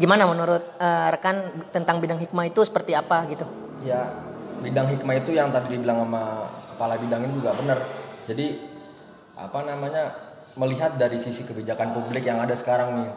Gimana 0.00 0.24
menurut 0.24 0.64
eh, 0.80 1.08
rekan 1.12 1.68
tentang 1.70 2.00
bidang 2.00 2.16
hikmah 2.16 2.48
itu 2.48 2.64
seperti 2.64 2.96
apa 2.96 3.20
gitu? 3.28 3.44
ya 3.84 4.16
bidang 4.64 4.88
hikmah 4.96 5.14
itu 5.20 5.36
yang 5.36 5.52
tadi 5.52 5.76
dibilang 5.76 6.08
sama 6.08 6.48
kepala 6.72 6.96
bidang 6.96 7.20
ini 7.28 7.32
juga 7.36 7.52
benar 7.52 7.78
jadi 8.24 8.46
apa 9.36 9.58
namanya 9.68 10.04
melihat 10.54 10.94
dari 10.94 11.18
sisi 11.18 11.42
kebijakan 11.42 11.92
publik 11.92 12.22
yang 12.22 12.38
ada 12.38 12.54
sekarang 12.54 12.94
nih 12.96 13.10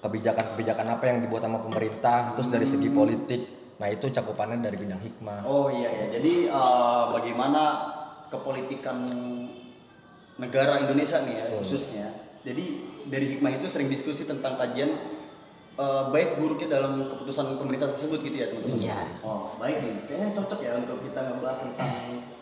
kebijakan-kebijakan 0.00 0.86
apa 0.90 1.04
yang 1.06 1.18
dibuat 1.20 1.42
sama 1.42 1.58
pemerintah 1.58 2.34
terus 2.34 2.48
dari 2.48 2.64
segi 2.64 2.90
politik 2.90 3.40
nah 3.74 3.86
itu 3.86 4.06
cakupannya 4.06 4.60
dari 4.60 4.76
bidang 4.76 5.00
hikmah 5.00 5.42
Oh 5.42 5.66
iya 5.66 5.90
ya, 5.90 6.06
jadi 6.12 6.46
eh, 6.46 7.02
bagaimana 7.10 7.62
kepolitikan 8.28 9.02
negara 10.36 10.78
Indonesia 10.80 11.18
nih 11.20 11.34
ya 11.34 11.46
Hmm. 11.48 11.56
khususnya. 11.62 12.06
Jadi 12.44 12.64
dari 13.06 13.26
hikmah 13.34 13.56
itu 13.56 13.66
sering 13.66 13.88
diskusi 13.88 14.22
tentang 14.22 14.54
kajian 14.54 14.90
eh, 15.74 16.02
baik 16.06 16.38
buruknya 16.38 16.78
dalam 16.78 17.06
keputusan 17.08 17.56
pemerintah 17.56 17.90
tersebut 17.90 18.22
gitu 18.22 18.36
ya 18.36 18.46
teman-teman. 18.46 18.78
Iya. 18.78 19.00
Oh 19.22 19.54
baik 19.56 19.76
nih, 19.80 19.94
kayaknya 20.06 20.28
cocok 20.34 20.60
ya 20.60 20.72
untuk 20.76 20.98
kita 21.02 21.20
ngebahas 21.24 21.58
tentang 21.60 21.90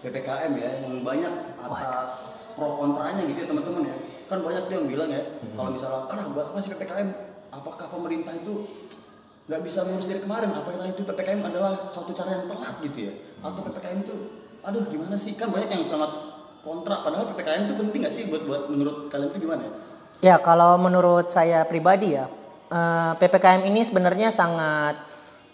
ppkm 0.02 0.52
ya 0.58 0.70
yang 0.82 0.94
banyak 1.00 1.32
atas 1.62 2.10
pro 2.52 2.76
kontranya 2.76 3.22
gitu 3.24 3.38
ya 3.38 3.48
teman-teman 3.48 3.82
ya. 3.88 3.96
Kan 4.32 4.40
banyak 4.40 4.64
tuh 4.64 4.74
yang 4.80 4.86
bilang 4.88 5.12
ya 5.12 5.20
kalau 5.52 5.76
misalnya, 5.76 6.08
ah 6.08 6.24
buat 6.32 6.46
apa 6.48 6.58
sih 6.64 6.72
ppkm? 6.72 7.08
Apakah 7.52 7.86
pemerintah 7.92 8.32
itu 8.32 8.64
nggak 9.44 9.60
bisa 9.60 9.84
ngurus 9.84 10.08
dari 10.08 10.22
kemarin 10.22 10.54
apakah 10.54 10.86
itu 10.88 11.02
ppkm 11.04 11.44
adalah 11.44 11.90
suatu 11.92 12.14
cara 12.16 12.40
yang 12.40 12.46
telat 12.46 12.74
gitu 12.88 13.10
ya 13.10 13.12
atau 13.42 13.60
ppkm 13.60 13.98
itu 14.06 14.16
aduh 14.62 14.86
gimana 14.86 15.18
sih 15.18 15.34
kan 15.34 15.50
banyak 15.50 15.66
yang 15.66 15.82
sangat 15.82 16.24
kontra 16.62 17.02
padahal 17.02 17.34
ppkm 17.34 17.66
itu 17.66 17.74
penting 17.74 18.00
nggak 18.06 18.14
sih 18.14 18.30
buat 18.30 18.46
buat 18.46 18.70
menurut 18.70 19.10
kalian 19.10 19.28
itu 19.34 19.42
gimana 19.42 19.66
ya 19.66 19.74
Ya, 20.22 20.38
kalau 20.38 20.78
menurut 20.78 21.34
saya 21.34 21.66
pribadi 21.66 22.14
ya, 22.14 22.30
eh, 22.70 23.12
PPKM 23.18 23.66
ini 23.66 23.82
sebenarnya 23.82 24.30
sangat 24.30 24.94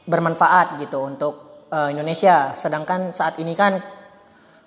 bermanfaat 0.04 0.76
gitu 0.76 1.08
untuk 1.08 1.64
eh, 1.73 1.88
Indonesia. 1.97 2.52
Sedangkan 2.52 3.16
saat 3.16 3.40
ini 3.40 3.56
kan 3.56 3.80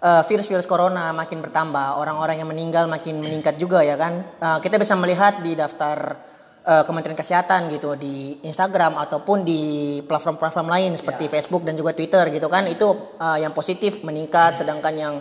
virus-virus 0.02 0.66
corona 0.66 1.14
makin 1.14 1.46
bertambah, 1.46 2.02
orang-orang 2.02 2.42
yang 2.42 2.50
meninggal 2.50 2.90
makin 2.90 3.22
meningkat 3.22 3.62
juga 3.62 3.86
ya 3.86 3.94
kan. 3.94 4.26
Eh, 4.42 4.60
kita 4.66 4.82
bisa 4.82 4.98
melihat 4.98 5.46
di 5.46 5.54
daftar 5.54 6.18
eh, 6.66 6.84
Kementerian 6.90 7.14
Kesehatan 7.14 7.70
gitu 7.70 7.94
di 7.94 8.42
Instagram 8.42 8.98
ataupun 8.98 9.46
di 9.46 9.62
platform-platform 10.02 10.68
lain 10.74 10.92
seperti 10.98 11.30
Facebook 11.30 11.62
dan 11.62 11.78
juga 11.78 11.94
Twitter 11.94 12.34
gitu 12.34 12.50
kan. 12.50 12.66
Itu 12.66 13.14
eh, 13.22 13.46
yang 13.46 13.54
positif 13.54 14.02
meningkat 14.02 14.58
sedangkan 14.58 14.94
yang 14.98 15.16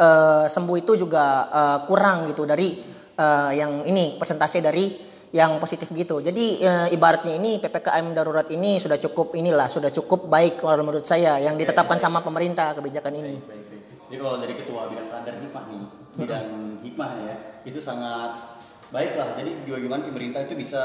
eh, 0.00 0.44
sembuh 0.48 0.76
itu 0.80 0.96
juga 0.96 1.52
eh, 1.52 1.78
kurang 1.84 2.24
gitu 2.32 2.48
dari 2.48 2.80
eh, 3.12 3.50
yang 3.52 3.84
ini 3.84 4.16
persentase 4.16 4.64
dari 4.64 5.12
yang 5.32 5.60
positif 5.60 5.92
gitu. 5.92 6.24
Jadi 6.24 6.64
eh, 6.64 6.88
ibaratnya 6.88 7.36
ini 7.36 7.60
PPKM 7.60 8.16
darurat 8.16 8.48
ini 8.48 8.80
sudah 8.80 8.96
cukup 8.96 9.36
inilah 9.36 9.68
sudah 9.68 9.92
cukup 9.92 10.24
baik 10.24 10.64
kalau 10.64 10.80
menurut 10.88 11.04
saya 11.04 11.36
yang 11.36 11.60
ditetapkan 11.60 12.00
sama 12.00 12.24
pemerintah 12.24 12.72
kebijakan 12.72 13.12
ini. 13.20 13.36
baik 13.36 13.48
baik 13.48 13.61
Jadi 14.12 14.20
kalau 14.20 14.44
dari 14.44 14.52
ketua 14.60 14.92
bidang 14.92 15.08
kader 15.08 15.40
hikmah 15.40 15.64
nih, 15.72 15.80
bidang 16.20 16.46
hikmah 16.84 17.10
ya, 17.24 17.36
itu 17.64 17.80
sangat 17.80 18.60
baik 18.92 19.16
lah. 19.16 19.40
Jadi 19.40 19.64
bagaimana 19.64 20.04
pemerintah 20.04 20.44
itu 20.44 20.52
bisa 20.52 20.82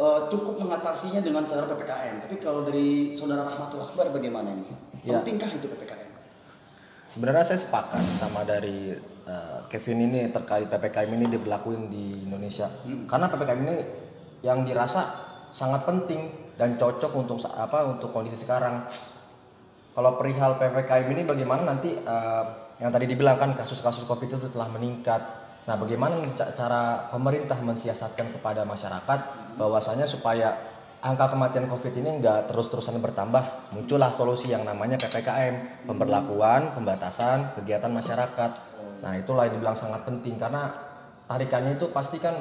eh, 0.00 0.20
cukup 0.32 0.64
mengatasinya 0.64 1.20
dengan 1.20 1.44
cara 1.44 1.68
ppkm. 1.68 2.24
Tapi 2.24 2.40
kalau 2.40 2.64
dari 2.64 3.20
saudara 3.20 3.44
Rahmatul 3.44 3.84
Akbar 3.84 4.16
bagaimana 4.16 4.48
ini? 4.48 4.72
Ya. 5.04 5.20
Pentingkah 5.20 5.52
itu 5.52 5.68
ppkm? 5.68 6.08
Sebenarnya 7.04 7.44
saya 7.44 7.60
sepakat 7.60 8.00
sama 8.16 8.48
dari 8.48 8.96
uh, 9.26 9.60
Kevin 9.68 10.08
ini 10.08 10.30
terkait 10.30 10.70
PPKM 10.70 11.10
ini 11.10 11.26
diberlakuin 11.26 11.90
di 11.90 12.22
Indonesia. 12.22 12.70
Karena 13.10 13.26
PPKM 13.26 13.60
ini 13.66 13.76
yang 14.46 14.62
dirasa 14.62 15.10
sangat 15.52 15.84
penting 15.84 16.30
dan 16.54 16.78
cocok 16.78 17.12
untuk 17.18 17.42
apa 17.50 17.92
untuk 17.92 18.14
kondisi 18.14 18.38
sekarang. 18.38 18.86
Kalau 19.90 20.14
perihal 20.14 20.54
PPKM 20.54 21.06
ini 21.10 21.22
bagaimana 21.26 21.66
nanti 21.66 21.90
uh, 21.92 22.44
yang 22.78 22.94
tadi 22.94 23.10
dibilang 23.10 23.36
kan 23.36 23.58
kasus-kasus 23.58 24.06
Covid 24.06 24.30
itu 24.30 24.48
telah 24.54 24.70
meningkat. 24.70 25.20
Nah, 25.66 25.76
bagaimana 25.76 26.16
ca- 26.32 26.54
cara 26.54 27.10
pemerintah 27.10 27.58
mensiasatkan 27.60 28.32
kepada 28.38 28.62
masyarakat 28.64 29.18
bahwasanya 29.58 30.06
supaya 30.06 30.56
angka 31.02 31.34
kematian 31.34 31.66
Covid 31.66 31.92
ini 32.00 32.22
nggak 32.22 32.48
terus-terusan 32.48 33.02
bertambah, 33.02 33.74
muncullah 33.74 34.14
solusi 34.14 34.54
yang 34.54 34.62
namanya 34.62 34.96
PPKM, 34.96 35.84
pemberlakuan, 35.90 36.72
pembatasan 36.72 37.52
kegiatan 37.58 37.92
masyarakat. 37.92 38.50
Nah, 39.04 39.12
itulah 39.18 39.50
yang 39.50 39.58
dibilang 39.58 39.76
sangat 39.76 40.06
penting 40.06 40.38
karena 40.38 40.70
tarikannya 41.26 41.76
itu 41.76 41.90
pasti 41.90 42.22
kan 42.22 42.32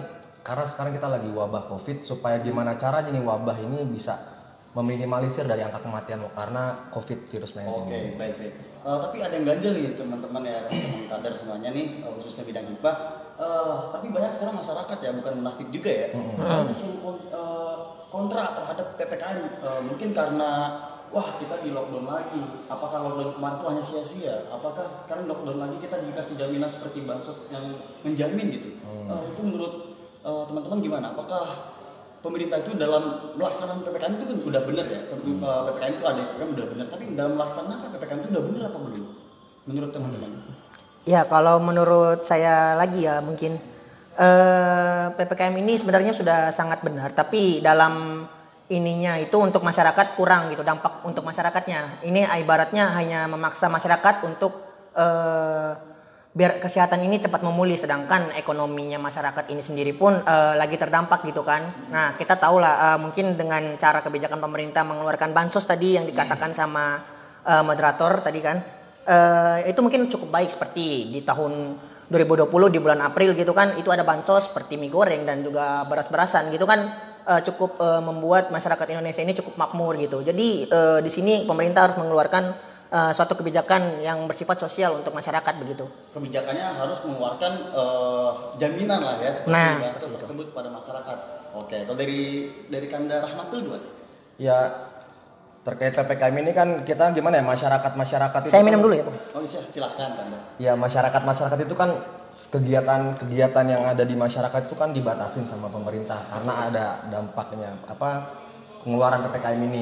karena 0.46 0.66
sekarang 0.70 0.96
kita 0.96 1.08
lagi 1.12 1.28
wabah 1.28 1.68
Covid 1.68 2.08
supaya 2.08 2.40
gimana 2.40 2.80
caranya 2.80 3.12
nih 3.12 3.24
wabah 3.24 3.58
ini 3.60 3.84
bisa 3.90 4.39
meminimalisir 4.70 5.50
dari 5.50 5.66
angka 5.66 5.82
kematian 5.82 6.22
karena 6.30 6.90
Covid 6.94 7.26
virus 7.28 7.58
19 7.58 7.66
Oke, 7.66 7.90
ini. 7.90 8.14
baik 8.16 8.36
baik. 8.38 8.54
Eh, 8.80 8.98
tapi 9.02 9.18
ada 9.20 9.34
yang 9.34 9.46
ganjel 9.46 9.74
nih 9.76 9.92
teman-teman 9.98 10.42
ya, 10.46 10.64
teman-teman 10.64 11.04
kader 11.10 11.34
semuanya 11.36 11.70
nih, 11.74 12.00
eh, 12.00 12.12
khususnya 12.16 12.44
bidang 12.46 12.68
hibah. 12.70 12.96
Eh, 13.36 13.76
tapi 13.92 14.06
banyak 14.10 14.32
sekarang 14.32 14.56
masyarakat 14.56 14.98
ya, 15.02 15.12
bukan 15.16 15.34
munafik 15.42 15.68
juga 15.74 15.92
ya. 15.92 16.08
Yang 16.14 16.96
kon- 17.02 17.28
eh, 17.28 17.76
kontra 18.10 18.44
terhadap 18.56 18.88
ppkm. 18.96 19.40
Eh, 19.60 19.82
mungkin 19.84 20.10
karena 20.14 20.50
wah 21.10 21.28
kita 21.42 21.60
di 21.60 21.74
lockdown 21.74 22.06
lagi. 22.06 22.42
Apakah 22.70 23.00
lockdown 23.04 23.32
kemarin 23.36 23.56
itu 23.58 23.66
hanya 23.68 23.84
sia-sia? 23.84 24.36
Apakah 24.48 24.86
sekarang 25.04 25.26
lockdown 25.26 25.60
lagi 25.60 25.78
kita 25.82 25.98
dikasih 26.00 26.36
jaminan 26.38 26.70
seperti 26.70 27.04
bansos 27.04 27.50
yang 27.50 27.74
menjamin 28.06 28.48
gitu? 28.54 28.70
Eh, 28.86 29.22
itu 29.34 29.42
menurut 29.42 29.74
eh, 30.22 30.44
teman-teman 30.46 30.80
gimana? 30.80 31.06
Apakah 31.12 31.74
pemerintah 32.20 32.58
itu 32.62 32.76
dalam 32.76 33.34
melaksanakan 33.36 33.84
ppkm 33.88 34.14
itu 34.20 34.26
kan 34.28 34.38
udah 34.44 34.62
benar 34.68 34.86
ya. 34.88 35.00
Eh, 35.08 35.18
ppkm 35.40 35.94
itu 36.00 36.06
ada 36.06 36.22
ppkm 36.32 36.50
udah 36.56 36.66
benar. 36.76 36.86
Tapi 36.92 37.04
dalam 37.16 37.34
melaksanakan 37.40 37.88
ppkm 37.96 38.20
itu 38.24 38.30
udah 38.36 38.44
benar 38.46 38.64
apa 38.72 38.78
belum? 38.80 39.04
Menurut 39.68 39.92
teman-teman? 39.94 40.30
Ya 41.08 41.22
kalau 41.26 41.58
menurut 41.64 42.28
saya 42.28 42.76
lagi 42.76 43.08
ya 43.08 43.24
mungkin 43.24 43.58
eh, 44.20 45.06
ppkm 45.16 45.54
ini 45.64 45.74
sebenarnya 45.80 46.14
sudah 46.14 46.52
sangat 46.52 46.84
benar, 46.86 47.16
tapi 47.16 47.64
dalam 47.64 48.26
ininya 48.70 49.18
itu 49.18 49.34
untuk 49.42 49.66
masyarakat 49.66 50.14
kurang 50.14 50.54
gitu 50.54 50.62
dampak 50.62 51.02
untuk 51.02 51.26
masyarakatnya. 51.26 52.06
Ini 52.06 52.30
ibaratnya 52.46 52.94
hanya 52.94 53.26
memaksa 53.26 53.66
masyarakat 53.72 54.28
untuk 54.28 54.54
eh, 54.94 55.89
biar 56.30 56.62
kesehatan 56.62 57.02
ini 57.02 57.18
cepat 57.18 57.42
memulih, 57.42 57.74
sedangkan 57.74 58.38
ekonominya 58.38 59.02
masyarakat 59.02 59.50
ini 59.50 59.66
sendiri 59.66 59.98
pun 59.98 60.22
eh, 60.22 60.54
lagi 60.56 60.78
terdampak 60.78 61.26
gitu 61.26 61.42
kan. 61.42 61.90
Nah 61.90 62.14
kita 62.16 62.38
tahu 62.38 62.62
lah 62.62 62.94
eh, 62.94 63.00
mungkin 63.02 63.34
dengan 63.34 63.76
cara 63.82 64.06
kebijakan 64.06 64.38
pemerintah 64.38 64.86
mengeluarkan 64.86 65.34
bansos 65.34 65.66
tadi 65.66 65.98
yang 65.98 66.06
dikatakan 66.06 66.54
sama 66.54 67.02
eh, 67.46 67.64
moderator 67.66 68.22
tadi 68.22 68.40
kan 68.46 68.62
eh, 69.10 69.58
itu 69.74 69.80
mungkin 69.82 70.06
cukup 70.06 70.30
baik 70.30 70.54
seperti 70.54 71.10
di 71.10 71.26
tahun 71.26 71.82
2020 72.10 72.74
di 72.74 72.80
bulan 72.82 73.06
April 73.06 73.38
gitu 73.38 73.54
kan 73.54 73.78
itu 73.78 73.90
ada 73.94 74.02
bansos 74.02 74.50
seperti 74.50 74.82
mie 74.82 74.90
goreng 74.90 75.30
dan 75.30 75.46
juga 75.46 75.86
beras-berasan 75.86 76.50
gitu 76.54 76.66
kan 76.70 76.90
eh, 77.26 77.42
cukup 77.46 77.78
eh, 77.82 78.02
membuat 78.06 78.54
masyarakat 78.54 78.86
Indonesia 78.94 79.22
ini 79.26 79.34
cukup 79.34 79.58
makmur 79.58 79.98
gitu. 79.98 80.22
Jadi 80.22 80.70
eh, 80.70 81.00
di 81.02 81.10
sini 81.10 81.46
pemerintah 81.50 81.90
harus 81.90 81.98
mengeluarkan 81.98 82.70
eh, 82.90 83.12
suatu 83.12 83.34
kebijakan 83.36 84.00
yang 84.00 84.26
bersifat 84.26 84.58
sosial 84.60 84.96
untuk 84.96 85.12
masyarakat 85.12 85.54
begitu. 85.58 85.86
kebijakannya 86.12 86.66
harus 86.76 87.00
mengeluarkan 87.02 87.54
eh, 87.70 88.30
jaminan 88.58 89.00
lah 89.00 89.16
ya 89.18 89.32
seperti 89.32 89.52
Nah, 89.52 89.78
bansos 89.78 89.88
seperti 89.88 90.06
itu. 90.08 90.20
tersebut 90.20 90.48
pada 90.52 90.70
masyarakat 90.70 91.18
oke 91.52 91.78
kalau 91.84 91.96
dari 91.96 92.20
dari 92.66 92.88
kanda 92.88 93.22
rahmatul 93.22 93.62
gimana 93.64 93.88
Ya 94.40 94.58
terkait 95.60 95.92
PPKM 95.92 96.36
ini 96.40 96.52
kan 96.52 96.68
kita 96.82 97.12
gimana 97.12 97.36
ya 97.36 97.46
masyarakat-masyarakat 97.46 98.40
itu 98.42 98.50
Saya 98.50 98.58
kan- 98.58 98.68
minum 98.68 98.80
dulu 98.80 98.94
ya, 98.94 99.04
Bung. 99.04 99.18
oh 99.30 99.42
iya 99.42 99.60
silahkan 99.66 100.10
kanda 100.16 100.38
Ya 100.56 100.74
masyarakat-masyarakat 100.74 101.60
itu 101.62 101.76
kan 101.76 101.90
kegiatan-kegiatan 102.50 103.66
yang 103.66 103.84
ada 103.84 104.02
di 104.02 104.14
masyarakat 104.14 104.62
itu 104.64 104.76
kan 104.76 104.92
dibatasin 104.92 105.44
sama 105.46 105.68
pemerintah 105.68 106.22
karena 106.28 106.54
ada 106.66 106.86
dampaknya 107.06 107.76
apa 107.84 108.30
pengeluaran 108.80 109.24
ppkm 109.26 109.62
ini. 109.66 109.82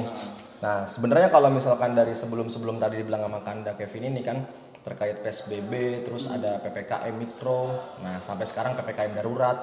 Nah 0.64 0.90
sebenarnya 0.90 1.30
kalau 1.30 1.54
misalkan 1.54 1.94
dari 1.94 2.18
sebelum-sebelum 2.18 2.82
tadi 2.82 3.02
dibilang 3.02 3.30
sama 3.30 3.40
Kanda 3.46 3.78
Kevin 3.78 4.16
ini 4.16 4.22
kan 4.26 4.42
terkait 4.82 5.20
psbb 5.20 6.04
terus 6.08 6.32
ada 6.32 6.58
ppkm 6.64 7.14
mikro. 7.18 7.76
Nah 8.02 8.24
sampai 8.24 8.48
sekarang 8.50 8.74
ppkm 8.78 9.20
darurat. 9.20 9.58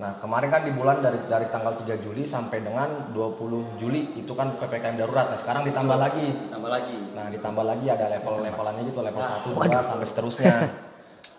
Nah 0.00 0.18
kemarin 0.18 0.48
kan 0.48 0.64
di 0.64 0.72
bulan 0.72 1.04
dari 1.04 1.20
dari 1.28 1.46
tanggal 1.52 1.76
3 1.78 2.00
Juli 2.00 2.24
sampai 2.24 2.64
dengan 2.64 3.12
20 3.14 3.78
Juli 3.78 4.16
itu 4.18 4.32
kan 4.32 4.56
ppkm 4.58 4.98
darurat. 4.98 5.30
Nah 5.30 5.38
sekarang 5.38 5.62
ditambah 5.68 5.98
lagi 6.00 6.26
tambah 6.50 6.70
lagi 6.72 7.02
Nah, 7.22 7.30
ditambah 7.30 7.62
lagi 7.62 7.86
ada 7.86 8.10
level-levelannya 8.18 8.82
gitu, 8.90 8.98
level 8.98 9.22
1, 9.22 9.54
2 9.54 9.78
sampai 9.84 10.06
seterusnya. 10.08 10.54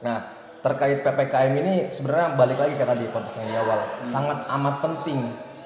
Nah, 0.06 0.18
terkait 0.63 1.04
PPKM 1.04 1.54
ini 1.60 1.74
sebenarnya 1.92 2.39
balik 2.39 2.56
lagi 2.56 2.80
ke 2.80 2.86
tadi 2.88 3.04
konteks 3.12 3.36
yang 3.36 3.48
di 3.52 3.56
awal, 3.60 3.80
sangat 4.08 4.48
amat 4.48 4.80
penting 4.80 5.20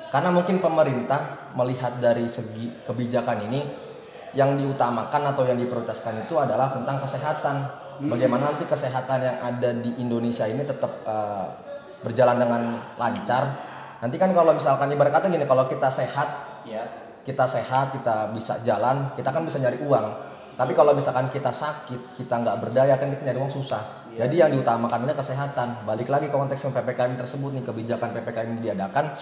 karena 0.08 0.30
mungkin 0.32 0.64
pemerintah 0.64 1.52
melihat 1.58 2.00
dari 2.00 2.32
segi 2.32 2.72
kebijakan 2.88 3.48
ini 3.52 3.60
yang 4.36 4.56
diutamakan 4.56 5.36
atau 5.36 5.44
yang 5.44 5.60
diprioritaskan 5.60 6.28
itu 6.28 6.36
adalah 6.40 6.72
tentang 6.72 7.04
kesehatan. 7.04 7.56
Bagaimana 7.98 8.54
nanti 8.54 8.70
kesehatan 8.70 9.20
yang 9.26 9.38
ada 9.42 9.70
di 9.74 9.98
Indonesia 9.98 10.46
ini 10.46 10.62
tetap 10.62 11.02
eh, 11.02 11.46
berjalan 12.06 12.38
dengan 12.38 12.62
lancar. 12.96 13.44
Nanti 13.98 14.22
kan 14.22 14.30
kalau 14.32 14.54
misalkan 14.54 14.94
ibarat 14.94 15.10
kata 15.10 15.34
gini, 15.34 15.50
kalau 15.50 15.66
kita 15.66 15.90
sehat 15.90 16.62
ya 16.70 16.86
kita 17.28 17.44
sehat, 17.44 17.92
kita 17.92 18.32
bisa 18.32 18.64
jalan, 18.64 19.12
kita 19.20 19.36
kan 19.36 19.44
bisa 19.44 19.60
nyari 19.60 19.84
uang. 19.84 20.08
Tapi 20.56 20.72
kalau 20.72 20.96
misalkan 20.96 21.28
kita 21.28 21.52
sakit, 21.52 22.16
kita 22.16 22.40
nggak 22.40 22.58
berdaya 22.64 22.96
kan 22.96 23.12
kita 23.12 23.28
nyari 23.28 23.40
uang 23.44 23.52
susah. 23.52 24.08
Jadi 24.16 24.42
yang 24.42 24.50
diutamakan 24.50 25.06
adalah 25.06 25.20
kesehatan. 25.20 25.86
Balik 25.86 26.08
lagi 26.08 26.32
ke 26.32 26.34
konteks 26.34 26.64
yang 26.64 26.74
ppkm 26.74 27.20
tersebut 27.20 27.52
nih 27.54 27.64
kebijakan 27.68 28.10
ppkm 28.18 28.48
yang 28.58 28.62
diadakan 28.64 29.14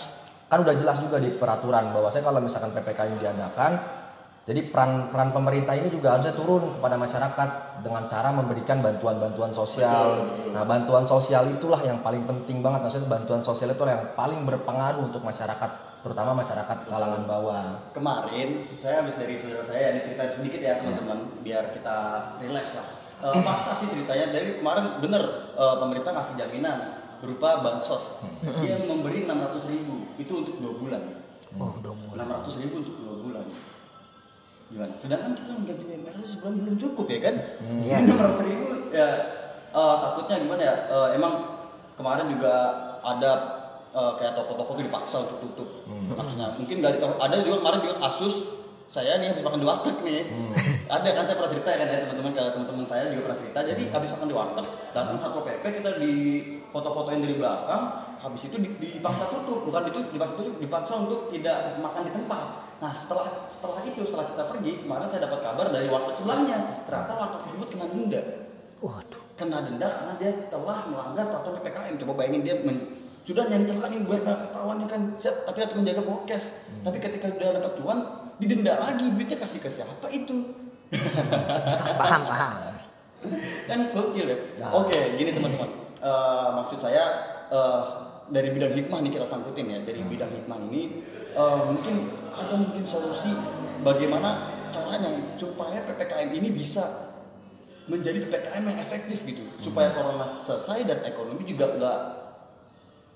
kan 0.46 0.58
udah 0.62 0.76
jelas 0.78 0.98
juga 1.02 1.18
di 1.18 1.34
peraturan 1.36 1.90
bahwa 1.90 2.10
saya 2.14 2.22
kalau 2.22 2.40
misalkan 2.42 2.72
ppkm 2.72 3.18
diadakan, 3.18 3.72
jadi 4.46 4.62
peran 4.70 5.10
peran 5.10 5.34
pemerintah 5.34 5.74
ini 5.74 5.90
juga 5.90 6.18
harusnya 6.18 6.38
turun 6.38 6.78
kepada 6.78 7.02
masyarakat 7.02 7.50
dengan 7.82 8.06
cara 8.06 8.30
memberikan 8.30 8.78
bantuan-bantuan 8.86 9.52
sosial. 9.52 10.30
Nah 10.54 10.62
bantuan 10.70 11.02
sosial 11.10 11.50
itulah 11.50 11.82
yang 11.82 12.06
paling 12.06 12.30
penting 12.30 12.62
banget. 12.62 12.86
Maksudnya 12.86 13.10
bantuan 13.10 13.42
sosial 13.42 13.74
itu 13.74 13.82
yang 13.90 14.14
paling 14.14 14.46
berpengaruh 14.46 15.02
untuk 15.02 15.26
masyarakat, 15.26 16.02
terutama 16.06 16.38
masyarakat 16.38 16.78
kalangan 16.86 17.26
bawah. 17.26 17.66
kemarin 17.98 18.70
saya 18.78 19.02
habis 19.02 19.18
dari 19.18 19.34
saudara 19.34 19.66
saya 19.66 19.98
ini 19.98 20.06
cerita 20.06 20.30
sedikit 20.30 20.62
ya 20.62 20.78
teman-teman 20.78 21.42
biar 21.42 21.74
kita 21.74 21.98
relax 22.38 22.78
lah 22.78 23.06
Eh, 23.26 23.42
fakta 23.42 23.72
sih 23.80 23.88
ceritanya 23.88 24.28
dari 24.36 24.60
kemarin 24.60 25.00
bener 25.00 25.24
eh, 25.56 25.76
pemerintah 25.80 26.12
ngasih 26.14 26.36
jaminan 26.36 26.95
berupa 27.26 27.66
bansos. 27.66 28.22
Dia 28.62 28.86
memberi 28.86 29.26
600 29.26 29.74
ribu. 29.74 30.14
Itu 30.22 30.46
untuk 30.46 30.56
dua 30.62 30.74
bulan. 30.78 31.04
Oh. 31.58 31.74
600 31.82 32.62
ribu 32.62 32.86
untuk 32.86 32.96
dua 33.02 33.16
bulan. 33.26 33.46
Gimana? 34.70 34.94
Sedangkan 34.94 35.34
kita 35.34 35.52
gaji 35.66 35.84
UMR 35.90 36.16
sebulan 36.22 36.54
belum 36.62 36.78
cukup 36.78 37.06
ya 37.10 37.20
kan? 37.26 37.36
Iya. 37.82 37.98
Ini 38.06 38.14
600 38.14 38.48
ribu 38.50 38.66
ya 38.94 39.10
eh, 39.74 39.96
takutnya 40.06 40.36
gimana 40.46 40.62
ya? 40.62 40.76
Eh, 40.88 41.08
emang 41.18 41.34
kemarin 41.98 42.26
juga 42.30 42.54
ada 43.02 43.32
eh, 43.94 44.12
kayak 44.22 44.34
toko-toko 44.38 44.72
tuh 44.78 44.86
dipaksa 44.86 45.16
untuk 45.26 45.38
tutup. 45.50 45.70
Maksudnya 45.90 46.48
mungkin 46.62 46.78
dari 46.86 46.98
ada 47.02 47.36
juga 47.42 47.58
kemarin 47.66 47.80
juga 47.82 47.98
kasus 48.06 48.56
saya 48.86 49.18
nih 49.18 49.34
habis 49.34 49.42
makan 49.42 49.60
di 49.60 49.68
warteg 49.68 49.98
nih 50.06 50.30
ada 50.86 51.10
kan 51.12 51.24
saya 51.26 51.36
pernah 51.38 51.52
cerita 51.52 51.70
ya 51.74 51.78
kan 51.82 51.88
ya 51.90 51.98
teman-teman 52.06 52.32
ke 52.32 52.42
teman-teman 52.54 52.86
saya 52.86 53.04
juga 53.10 53.22
pernah 53.30 53.40
cerita 53.42 53.60
jadi 53.66 53.82
habis 53.90 54.10
makan 54.14 54.28
di 54.30 54.36
warteg 54.36 54.66
datang 54.94 55.18
satpol 55.18 55.44
pp 55.44 55.64
kita 55.64 55.92
di 55.98 56.14
foto-fotoin 56.70 57.20
dari 57.22 57.36
belakang 57.36 57.84
habis 58.22 58.42
itu 58.46 58.56
di- 58.58 58.76
dipaksa 58.78 59.26
tutup 59.30 59.66
bukan 59.66 59.84
itu 59.90 60.00
dipaksa 60.14 60.34
tutup 60.38 60.56
dipaksa 60.58 60.94
untuk 61.02 61.20
tidak 61.34 61.58
makan 61.82 62.02
di 62.06 62.12
tempat 62.14 62.46
nah 62.76 62.92
setelah 63.00 63.48
setelah 63.48 63.82
itu 63.88 64.02
setelah 64.04 64.26
kita 64.30 64.44
pergi 64.52 64.72
kemarin 64.84 65.08
saya 65.08 65.22
dapat 65.26 65.40
kabar 65.42 65.66
dari 65.72 65.88
warteg 65.88 66.16
sebelahnya 66.18 66.58
ternyata 66.86 67.14
warteg 67.16 67.40
tersebut 67.50 67.68
kena 67.74 67.86
denda 67.90 68.22
Waduh. 68.84 69.22
kena 69.40 69.58
denda 69.66 69.88
karena 69.88 70.14
dia 70.20 70.32
telah 70.52 70.86
melanggar 70.86 71.26
peraturan 71.32 71.64
PPKM. 71.64 71.96
Coba 72.06 72.14
bayangin 72.22 72.42
dia 72.44 72.56
men- 72.62 72.86
sudah 73.26 73.50
nyari 73.50 73.66
celah 73.66 73.88
nih 73.90 74.00
biar 74.06 74.22
nggak 74.22 74.38
ketahuan 74.46 74.76
nih 74.78 74.88
kan, 74.92 75.02
Set, 75.18 75.36
tapi 75.48 75.58
tetap 75.64 75.76
menjaga 75.80 76.02
prokes. 76.06 76.44
Tapi 76.86 76.98
ketika 77.02 77.26
udah 77.34 77.58
dapat 77.58 77.72
cuan, 77.82 78.00
didenda 78.38 78.78
lagi, 78.78 79.10
duitnya 79.10 79.42
kasih 79.42 79.60
ke 79.64 79.70
siapa 79.72 80.06
itu? 80.14 80.54
Paham, 82.00 82.22
paham. 82.30 82.54
kan 83.66 83.80
gokil 83.90 84.30
ya? 84.30 84.38
Nah. 84.62 84.86
oke 84.86 85.00
gini 85.18 85.34
teman-teman. 85.34 85.70
Eh, 85.98 86.48
maksud 86.62 86.78
saya 86.78 87.04
eh, 87.50 87.82
dari 88.30 88.54
bidang 88.54 88.74
hikmah 88.78 89.02
nih 89.02 89.12
kita 89.18 89.26
sangkutin 89.26 89.66
ya. 89.66 89.80
Dari 89.82 90.06
bidang 90.06 90.30
hikmah 90.30 90.58
ini 90.70 91.02
eh, 91.34 91.60
mungkin 91.66 92.14
ada 92.30 92.54
mungkin 92.54 92.86
solusi 92.86 93.34
bagaimana 93.82 94.54
caranya 94.70 95.10
supaya 95.42 95.82
ppkm 95.90 96.30
ini 96.38 96.50
bisa 96.54 97.16
menjadi 97.90 98.30
ppkm 98.30 98.64
yang 98.70 98.78
efektif 98.78 99.26
gitu. 99.26 99.42
Supaya 99.58 99.90
corona 99.98 100.30
selesai 100.30 100.86
dan 100.86 101.02
ekonomi 101.02 101.50
juga 101.50 101.74
nggak 101.74 102.00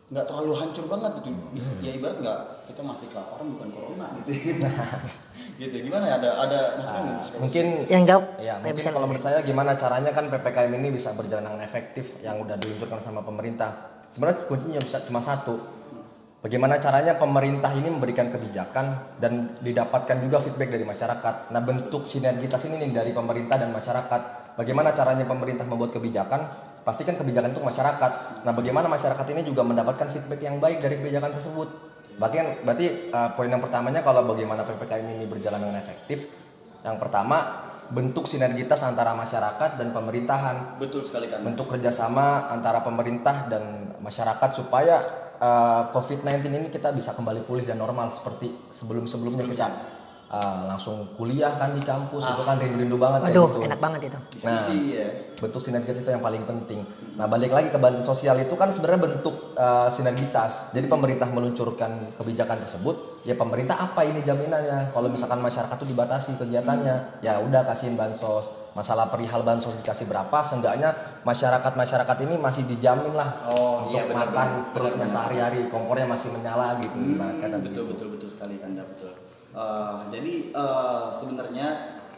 nggak 0.09 0.25
terlalu 0.25 0.53
hancur 0.57 0.89
banget 0.89 1.21
gitu. 1.21 1.29
Bisa- 1.53 1.77
ya 1.85 1.91
ibarat 1.93 2.17
nggak 2.17 2.39
kita 2.69 2.81
mati 2.85 3.09
kelaparan 3.09 3.49
bukan 3.57 3.69
corona 3.73 4.05
gitu 4.21 4.61
gitu 5.61 5.75
gimana 5.89 6.05
ya 6.05 6.15
ada 6.21 6.29
ada 6.45 6.59
maksudnya 6.77 7.13
sih? 7.25 7.37
Mungkin 7.41 7.65
Yang 7.89 8.03
jawab 8.05 8.25
Ya, 8.37 8.37
kayak 8.37 8.55
mungkin 8.61 8.75
bisa 8.77 8.89
kalau 8.93 9.07
menurut 9.09 9.25
saya 9.25 9.39
gimana 9.41 9.71
caranya 9.73 10.11
kan 10.13 10.25
PPKM 10.29 10.71
ini 10.77 10.89
bisa 10.93 11.09
berjalan 11.17 11.43
dengan 11.49 11.61
efektif 11.65 12.05
yang 12.21 12.37
udah 12.45 12.55
diluncurkan 12.61 13.01
sama 13.01 13.25
pemerintah. 13.25 13.99
Sebenarnya 14.13 14.45
kuncinya 14.45 14.79
bisa 14.79 15.01
cuma 15.03 15.19
satu. 15.19 15.57
Bagaimana 16.39 16.79
caranya 16.79 17.19
pemerintah 17.19 17.67
ini 17.75 17.91
memberikan 17.91 18.31
kebijakan 18.31 19.19
dan 19.19 19.59
didapatkan 19.59 20.23
juga 20.23 20.39
feedback 20.39 20.71
dari 20.71 20.87
masyarakat. 20.87 21.51
Nah, 21.51 21.59
bentuk 21.59 22.07
sinergitas 22.07 22.63
ini 22.63 22.79
nih 22.79 22.95
dari 22.95 23.11
pemerintah 23.11 23.59
dan 23.59 23.75
masyarakat. 23.75 24.55
Bagaimana 24.55 24.95
caranya 24.95 25.27
pemerintah 25.27 25.67
membuat 25.67 25.91
kebijakan? 25.91 26.47
Pastikan 26.87 27.19
kebijakan 27.19 27.51
untuk 27.51 27.67
masyarakat. 27.67 28.11
Nah, 28.47 28.55
bagaimana 28.55 28.87
masyarakat 28.87 29.27
ini 29.35 29.43
juga 29.43 29.67
mendapatkan 29.67 30.07
feedback 30.15 30.39
yang 30.39 30.63
baik 30.63 30.79
dari 30.79 30.95
kebijakan 31.03 31.35
tersebut? 31.35 31.88
Berarti 32.19 32.35
kan 32.35 32.47
berarti 32.67 32.85
uh, 33.15 33.29
poin 33.33 33.47
yang 33.47 33.63
pertamanya 33.63 34.03
kalau 34.03 34.27
bagaimana 34.27 34.67
PPKM 34.67 35.07
ini 35.15 35.25
berjalan 35.25 35.63
dengan 35.63 35.79
efektif, 35.79 36.27
yang 36.83 36.99
pertama 36.99 37.65
bentuk 37.89 38.29
sinergitas 38.29 38.85
antara 38.85 39.17
masyarakat 39.17 39.79
dan 39.79 39.89
pemerintahan, 39.89 40.77
betul 40.77 41.01
sekali 41.01 41.31
kan 41.31 41.41
bentuk 41.41 41.71
kerjasama 41.71 42.51
antara 42.51 42.85
pemerintah 42.85 43.49
dan 43.49 43.95
masyarakat 44.03 44.49
supaya 44.53 45.01
uh, 45.39 45.89
COVID-19 45.95 46.53
ini 46.53 46.67
kita 46.69 46.93
bisa 46.93 47.15
kembali 47.15 47.47
pulih 47.47 47.65
dan 47.65 47.81
normal 47.81 48.13
seperti 48.13 48.53
sebelum-sebelumnya 48.69 49.47
kita 49.47 49.67
uh, 50.29 50.69
langsung 50.69 51.09
kuliah 51.17 51.57
kan 51.57 51.73
di 51.73 51.81
kampus 51.81 52.23
itu 52.23 52.41
kan 52.41 52.55
rindu-rindu 52.57 52.95
banget 52.95 53.19
kayak 53.25 53.33
Waduh, 53.35 53.47
gitu. 53.49 53.59
enak 53.65 53.79
banget 53.81 54.01
itu. 54.09 54.19
diskusi 54.37 54.77
ya 54.95 55.07
bentuk 55.39 55.61
sinergitas 55.63 56.03
itu 56.03 56.09
yang 56.11 56.19
paling 56.19 56.43
penting. 56.43 56.83
Nah, 57.15 57.27
balik 57.27 57.51
lagi 57.51 57.71
ke 57.71 57.79
bantuan 57.79 58.03
sosial 58.03 58.35
itu 58.39 58.51
kan 58.55 58.67
sebenarnya 58.67 59.07
bentuk 59.07 59.55
uh, 59.55 59.87
sinergitas. 59.87 60.71
Jadi 60.75 60.87
pemerintah 60.87 61.31
meluncurkan 61.31 62.11
kebijakan 62.15 62.59
tersebut, 62.63 63.23
ya 63.23 63.35
pemerintah 63.35 63.79
apa 63.79 64.03
ini 64.03 64.19
jaminannya? 64.19 64.91
Kalau 64.91 65.07
misalkan 65.07 65.39
masyarakat 65.39 65.75
tuh 65.75 65.87
dibatasi 65.87 66.35
kegiatannya, 66.35 67.23
ya 67.23 67.39
udah 67.39 67.63
kasihin 67.65 67.95
bansos. 67.95 68.51
Masalah 68.75 69.07
perihal 69.07 69.43
bansos 69.43 69.75
dikasih 69.79 70.07
berapa, 70.07 70.43
seenggaknya 70.43 70.91
masyarakat-masyarakat 71.23 72.17
ini 72.27 72.35
masih 72.37 72.63
dijamin 72.67 73.15
lah 73.15 73.41
Oh, 73.47 73.87
untuk 73.87 73.95
iya, 73.95 74.03
benar, 74.05 74.29
makan 74.29 74.49
perutnya 74.71 75.07
sehari-hari, 75.07 75.71
kompornya 75.71 76.05
masih 76.05 76.29
menyala 76.31 76.77
gitu 76.83 76.99
ibarat 76.99 77.39
kata 77.39 77.57
betul 77.59 77.87
begitu. 77.87 77.91
betul 77.95 78.07
betul 78.13 78.29
sekali 78.29 78.55
anda 78.61 78.83
betul 78.85 79.08
Eh, 79.49 79.95
jadi 80.13 80.33
eh, 80.53 81.03
sebenarnya 81.17 81.67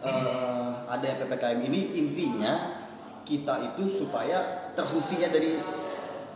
eh, 0.03 0.69
ada 0.83 1.09
ppkm 1.15 1.59
ini 1.63 1.95
intinya 1.95 2.83
kita 3.23 3.71
itu 3.71 4.03
supaya 4.03 4.67
terhentinya 4.75 5.31
dari 5.31 5.55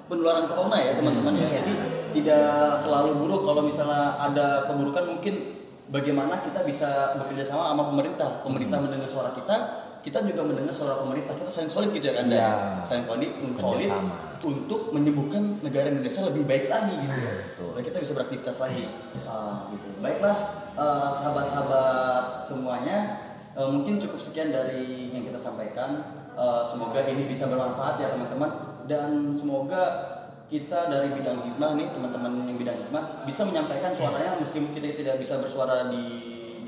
penularan 0.08 0.48
corona 0.48 0.80
ya 0.80 0.96
teman-teman 0.96 1.36
ya 1.36 1.44
Iya. 1.44 1.52
jadi 1.60 1.74
tidak 2.16 2.48
selalu 2.80 3.12
buruk 3.20 3.42
kalau 3.44 3.68
misalnya 3.68 4.16
ada 4.24 4.64
keburukan 4.72 5.04
mungkin 5.18 5.52
bagaimana 5.92 6.40
kita 6.48 6.64
bisa 6.64 7.20
bekerja 7.20 7.44
sama 7.44 7.76
sama 7.76 7.92
pemerintah 7.92 8.40
pemerintah 8.46 8.80
mendengar 8.80 9.12
suara 9.12 9.36
kita 9.36 9.56
kita 10.00 10.24
juga 10.24 10.48
mendengar 10.48 10.72
suara 10.72 11.02
pemerintah 11.04 11.36
kita 11.36 11.52
saling 11.52 11.72
solid 11.74 11.90
gitu 11.92 12.06
ya 12.08 12.16
kan? 12.22 12.26
Iya. 12.32 12.50
saling 12.88 13.04
solid 13.04 13.32
solid 13.36 13.82
Kerjasama. 13.84 14.16
Untuk 14.46 14.94
menyembuhkan 14.94 15.60
negara 15.66 15.90
Indonesia 15.90 16.22
lebih 16.30 16.46
baik 16.46 16.70
lagi 16.70 16.94
gitu. 17.02 17.18
Ya. 17.18 17.34
supaya 17.58 17.84
kita 17.84 17.98
bisa 17.98 18.14
beraktivitas 18.14 18.58
lagi. 18.62 18.86
Ah, 19.26 19.68
gitu. 19.74 19.88
Baiklah 20.00 20.38
eh, 20.78 21.10
sahabat-sahabat 21.18 22.46
semuanya 22.46 22.98
eh, 23.58 23.68
mungkin 23.68 23.98
cukup 23.98 24.22
sekian 24.22 24.54
dari 24.54 25.10
yang 25.10 25.26
kita 25.26 25.42
sampaikan. 25.42 26.22
Eh, 26.38 26.62
semoga 26.70 27.02
ini 27.10 27.26
bisa 27.26 27.50
bermanfaat 27.50 27.98
ya 27.98 28.14
teman-teman. 28.14 28.52
Dan 28.86 29.34
semoga 29.34 30.14
kita 30.46 30.94
dari 30.94 31.10
bidang 31.10 31.42
hikmah 31.42 31.74
nih 31.74 31.90
teman-teman 31.90 32.46
yang 32.46 32.58
bidang 32.62 32.78
hikmah 32.86 33.26
bisa 33.26 33.42
menyampaikan 33.50 33.98
suaranya 33.98 34.38
meskipun 34.38 34.78
kita 34.78 34.94
tidak 34.94 35.18
bisa 35.18 35.42
bersuara 35.42 35.90
di 35.90 36.06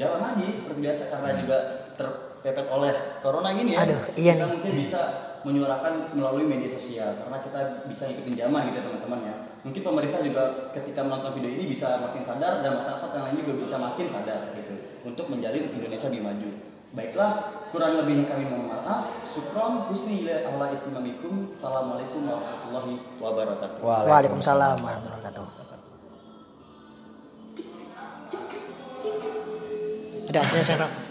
jalan 0.01 0.21
lagi 0.25 0.49
seperti 0.57 0.79
biasa 0.81 1.03
karena 1.13 1.29
juga 1.37 1.57
terpepet 1.93 2.67
oleh 2.73 2.93
corona 3.21 3.53
ini 3.53 3.77
ya. 3.77 3.85
Aduh, 3.85 4.01
iya 4.17 4.33
kita 4.33 4.45
nih. 4.45 4.53
mungkin 4.57 4.73
bisa 4.81 5.01
menyuarakan 5.45 6.13
melalui 6.15 6.45
media 6.47 6.71
sosial 6.71 7.17
karena 7.17 7.37
kita 7.43 7.59
bisa 7.89 8.03
ikutin 8.09 8.33
zaman 8.33 8.71
gitu 8.71 8.81
teman-teman 8.81 9.19
ya. 9.25 9.35
Mungkin 9.65 9.81
pemerintah 9.83 10.19
juga 10.23 10.43
ketika 10.71 11.03
menonton 11.03 11.35
video 11.35 11.51
ini 11.51 11.65
bisa 11.75 11.99
makin 11.99 12.23
sadar 12.23 12.63
dan 12.63 12.79
masyarakat 12.79 13.09
yang 13.11 13.23
lain 13.27 13.37
juga 13.43 13.53
bisa 13.67 13.75
makin 13.77 14.07
sadar 14.09 14.39
gitu 14.55 14.73
untuk 15.03 15.25
menjalin 15.27 15.63
Indonesia 15.75 16.07
lebih 16.07 16.23
maju. 16.23 16.49
Baiklah 16.95 17.31
kurang 17.69 17.99
lebihnya 17.99 18.25
kami 18.31 18.47
mohon 18.47 18.71
maaf. 18.71 19.11
Syukron 19.35 19.85
husni 19.91 20.23
Allah 20.25 20.71
istimamikum 20.71 21.51
assalamualaikum 21.53 22.23
warahmatullahi 22.25 22.95
wabarakatuh. 23.19 23.83
Waalaikumsalam 23.83 24.79
warahmatullahi 24.81 25.21
wabarakatuh. 25.21 25.67
Udah, 30.27 30.43
selesai, 30.43 30.75
Rob. 30.83 31.06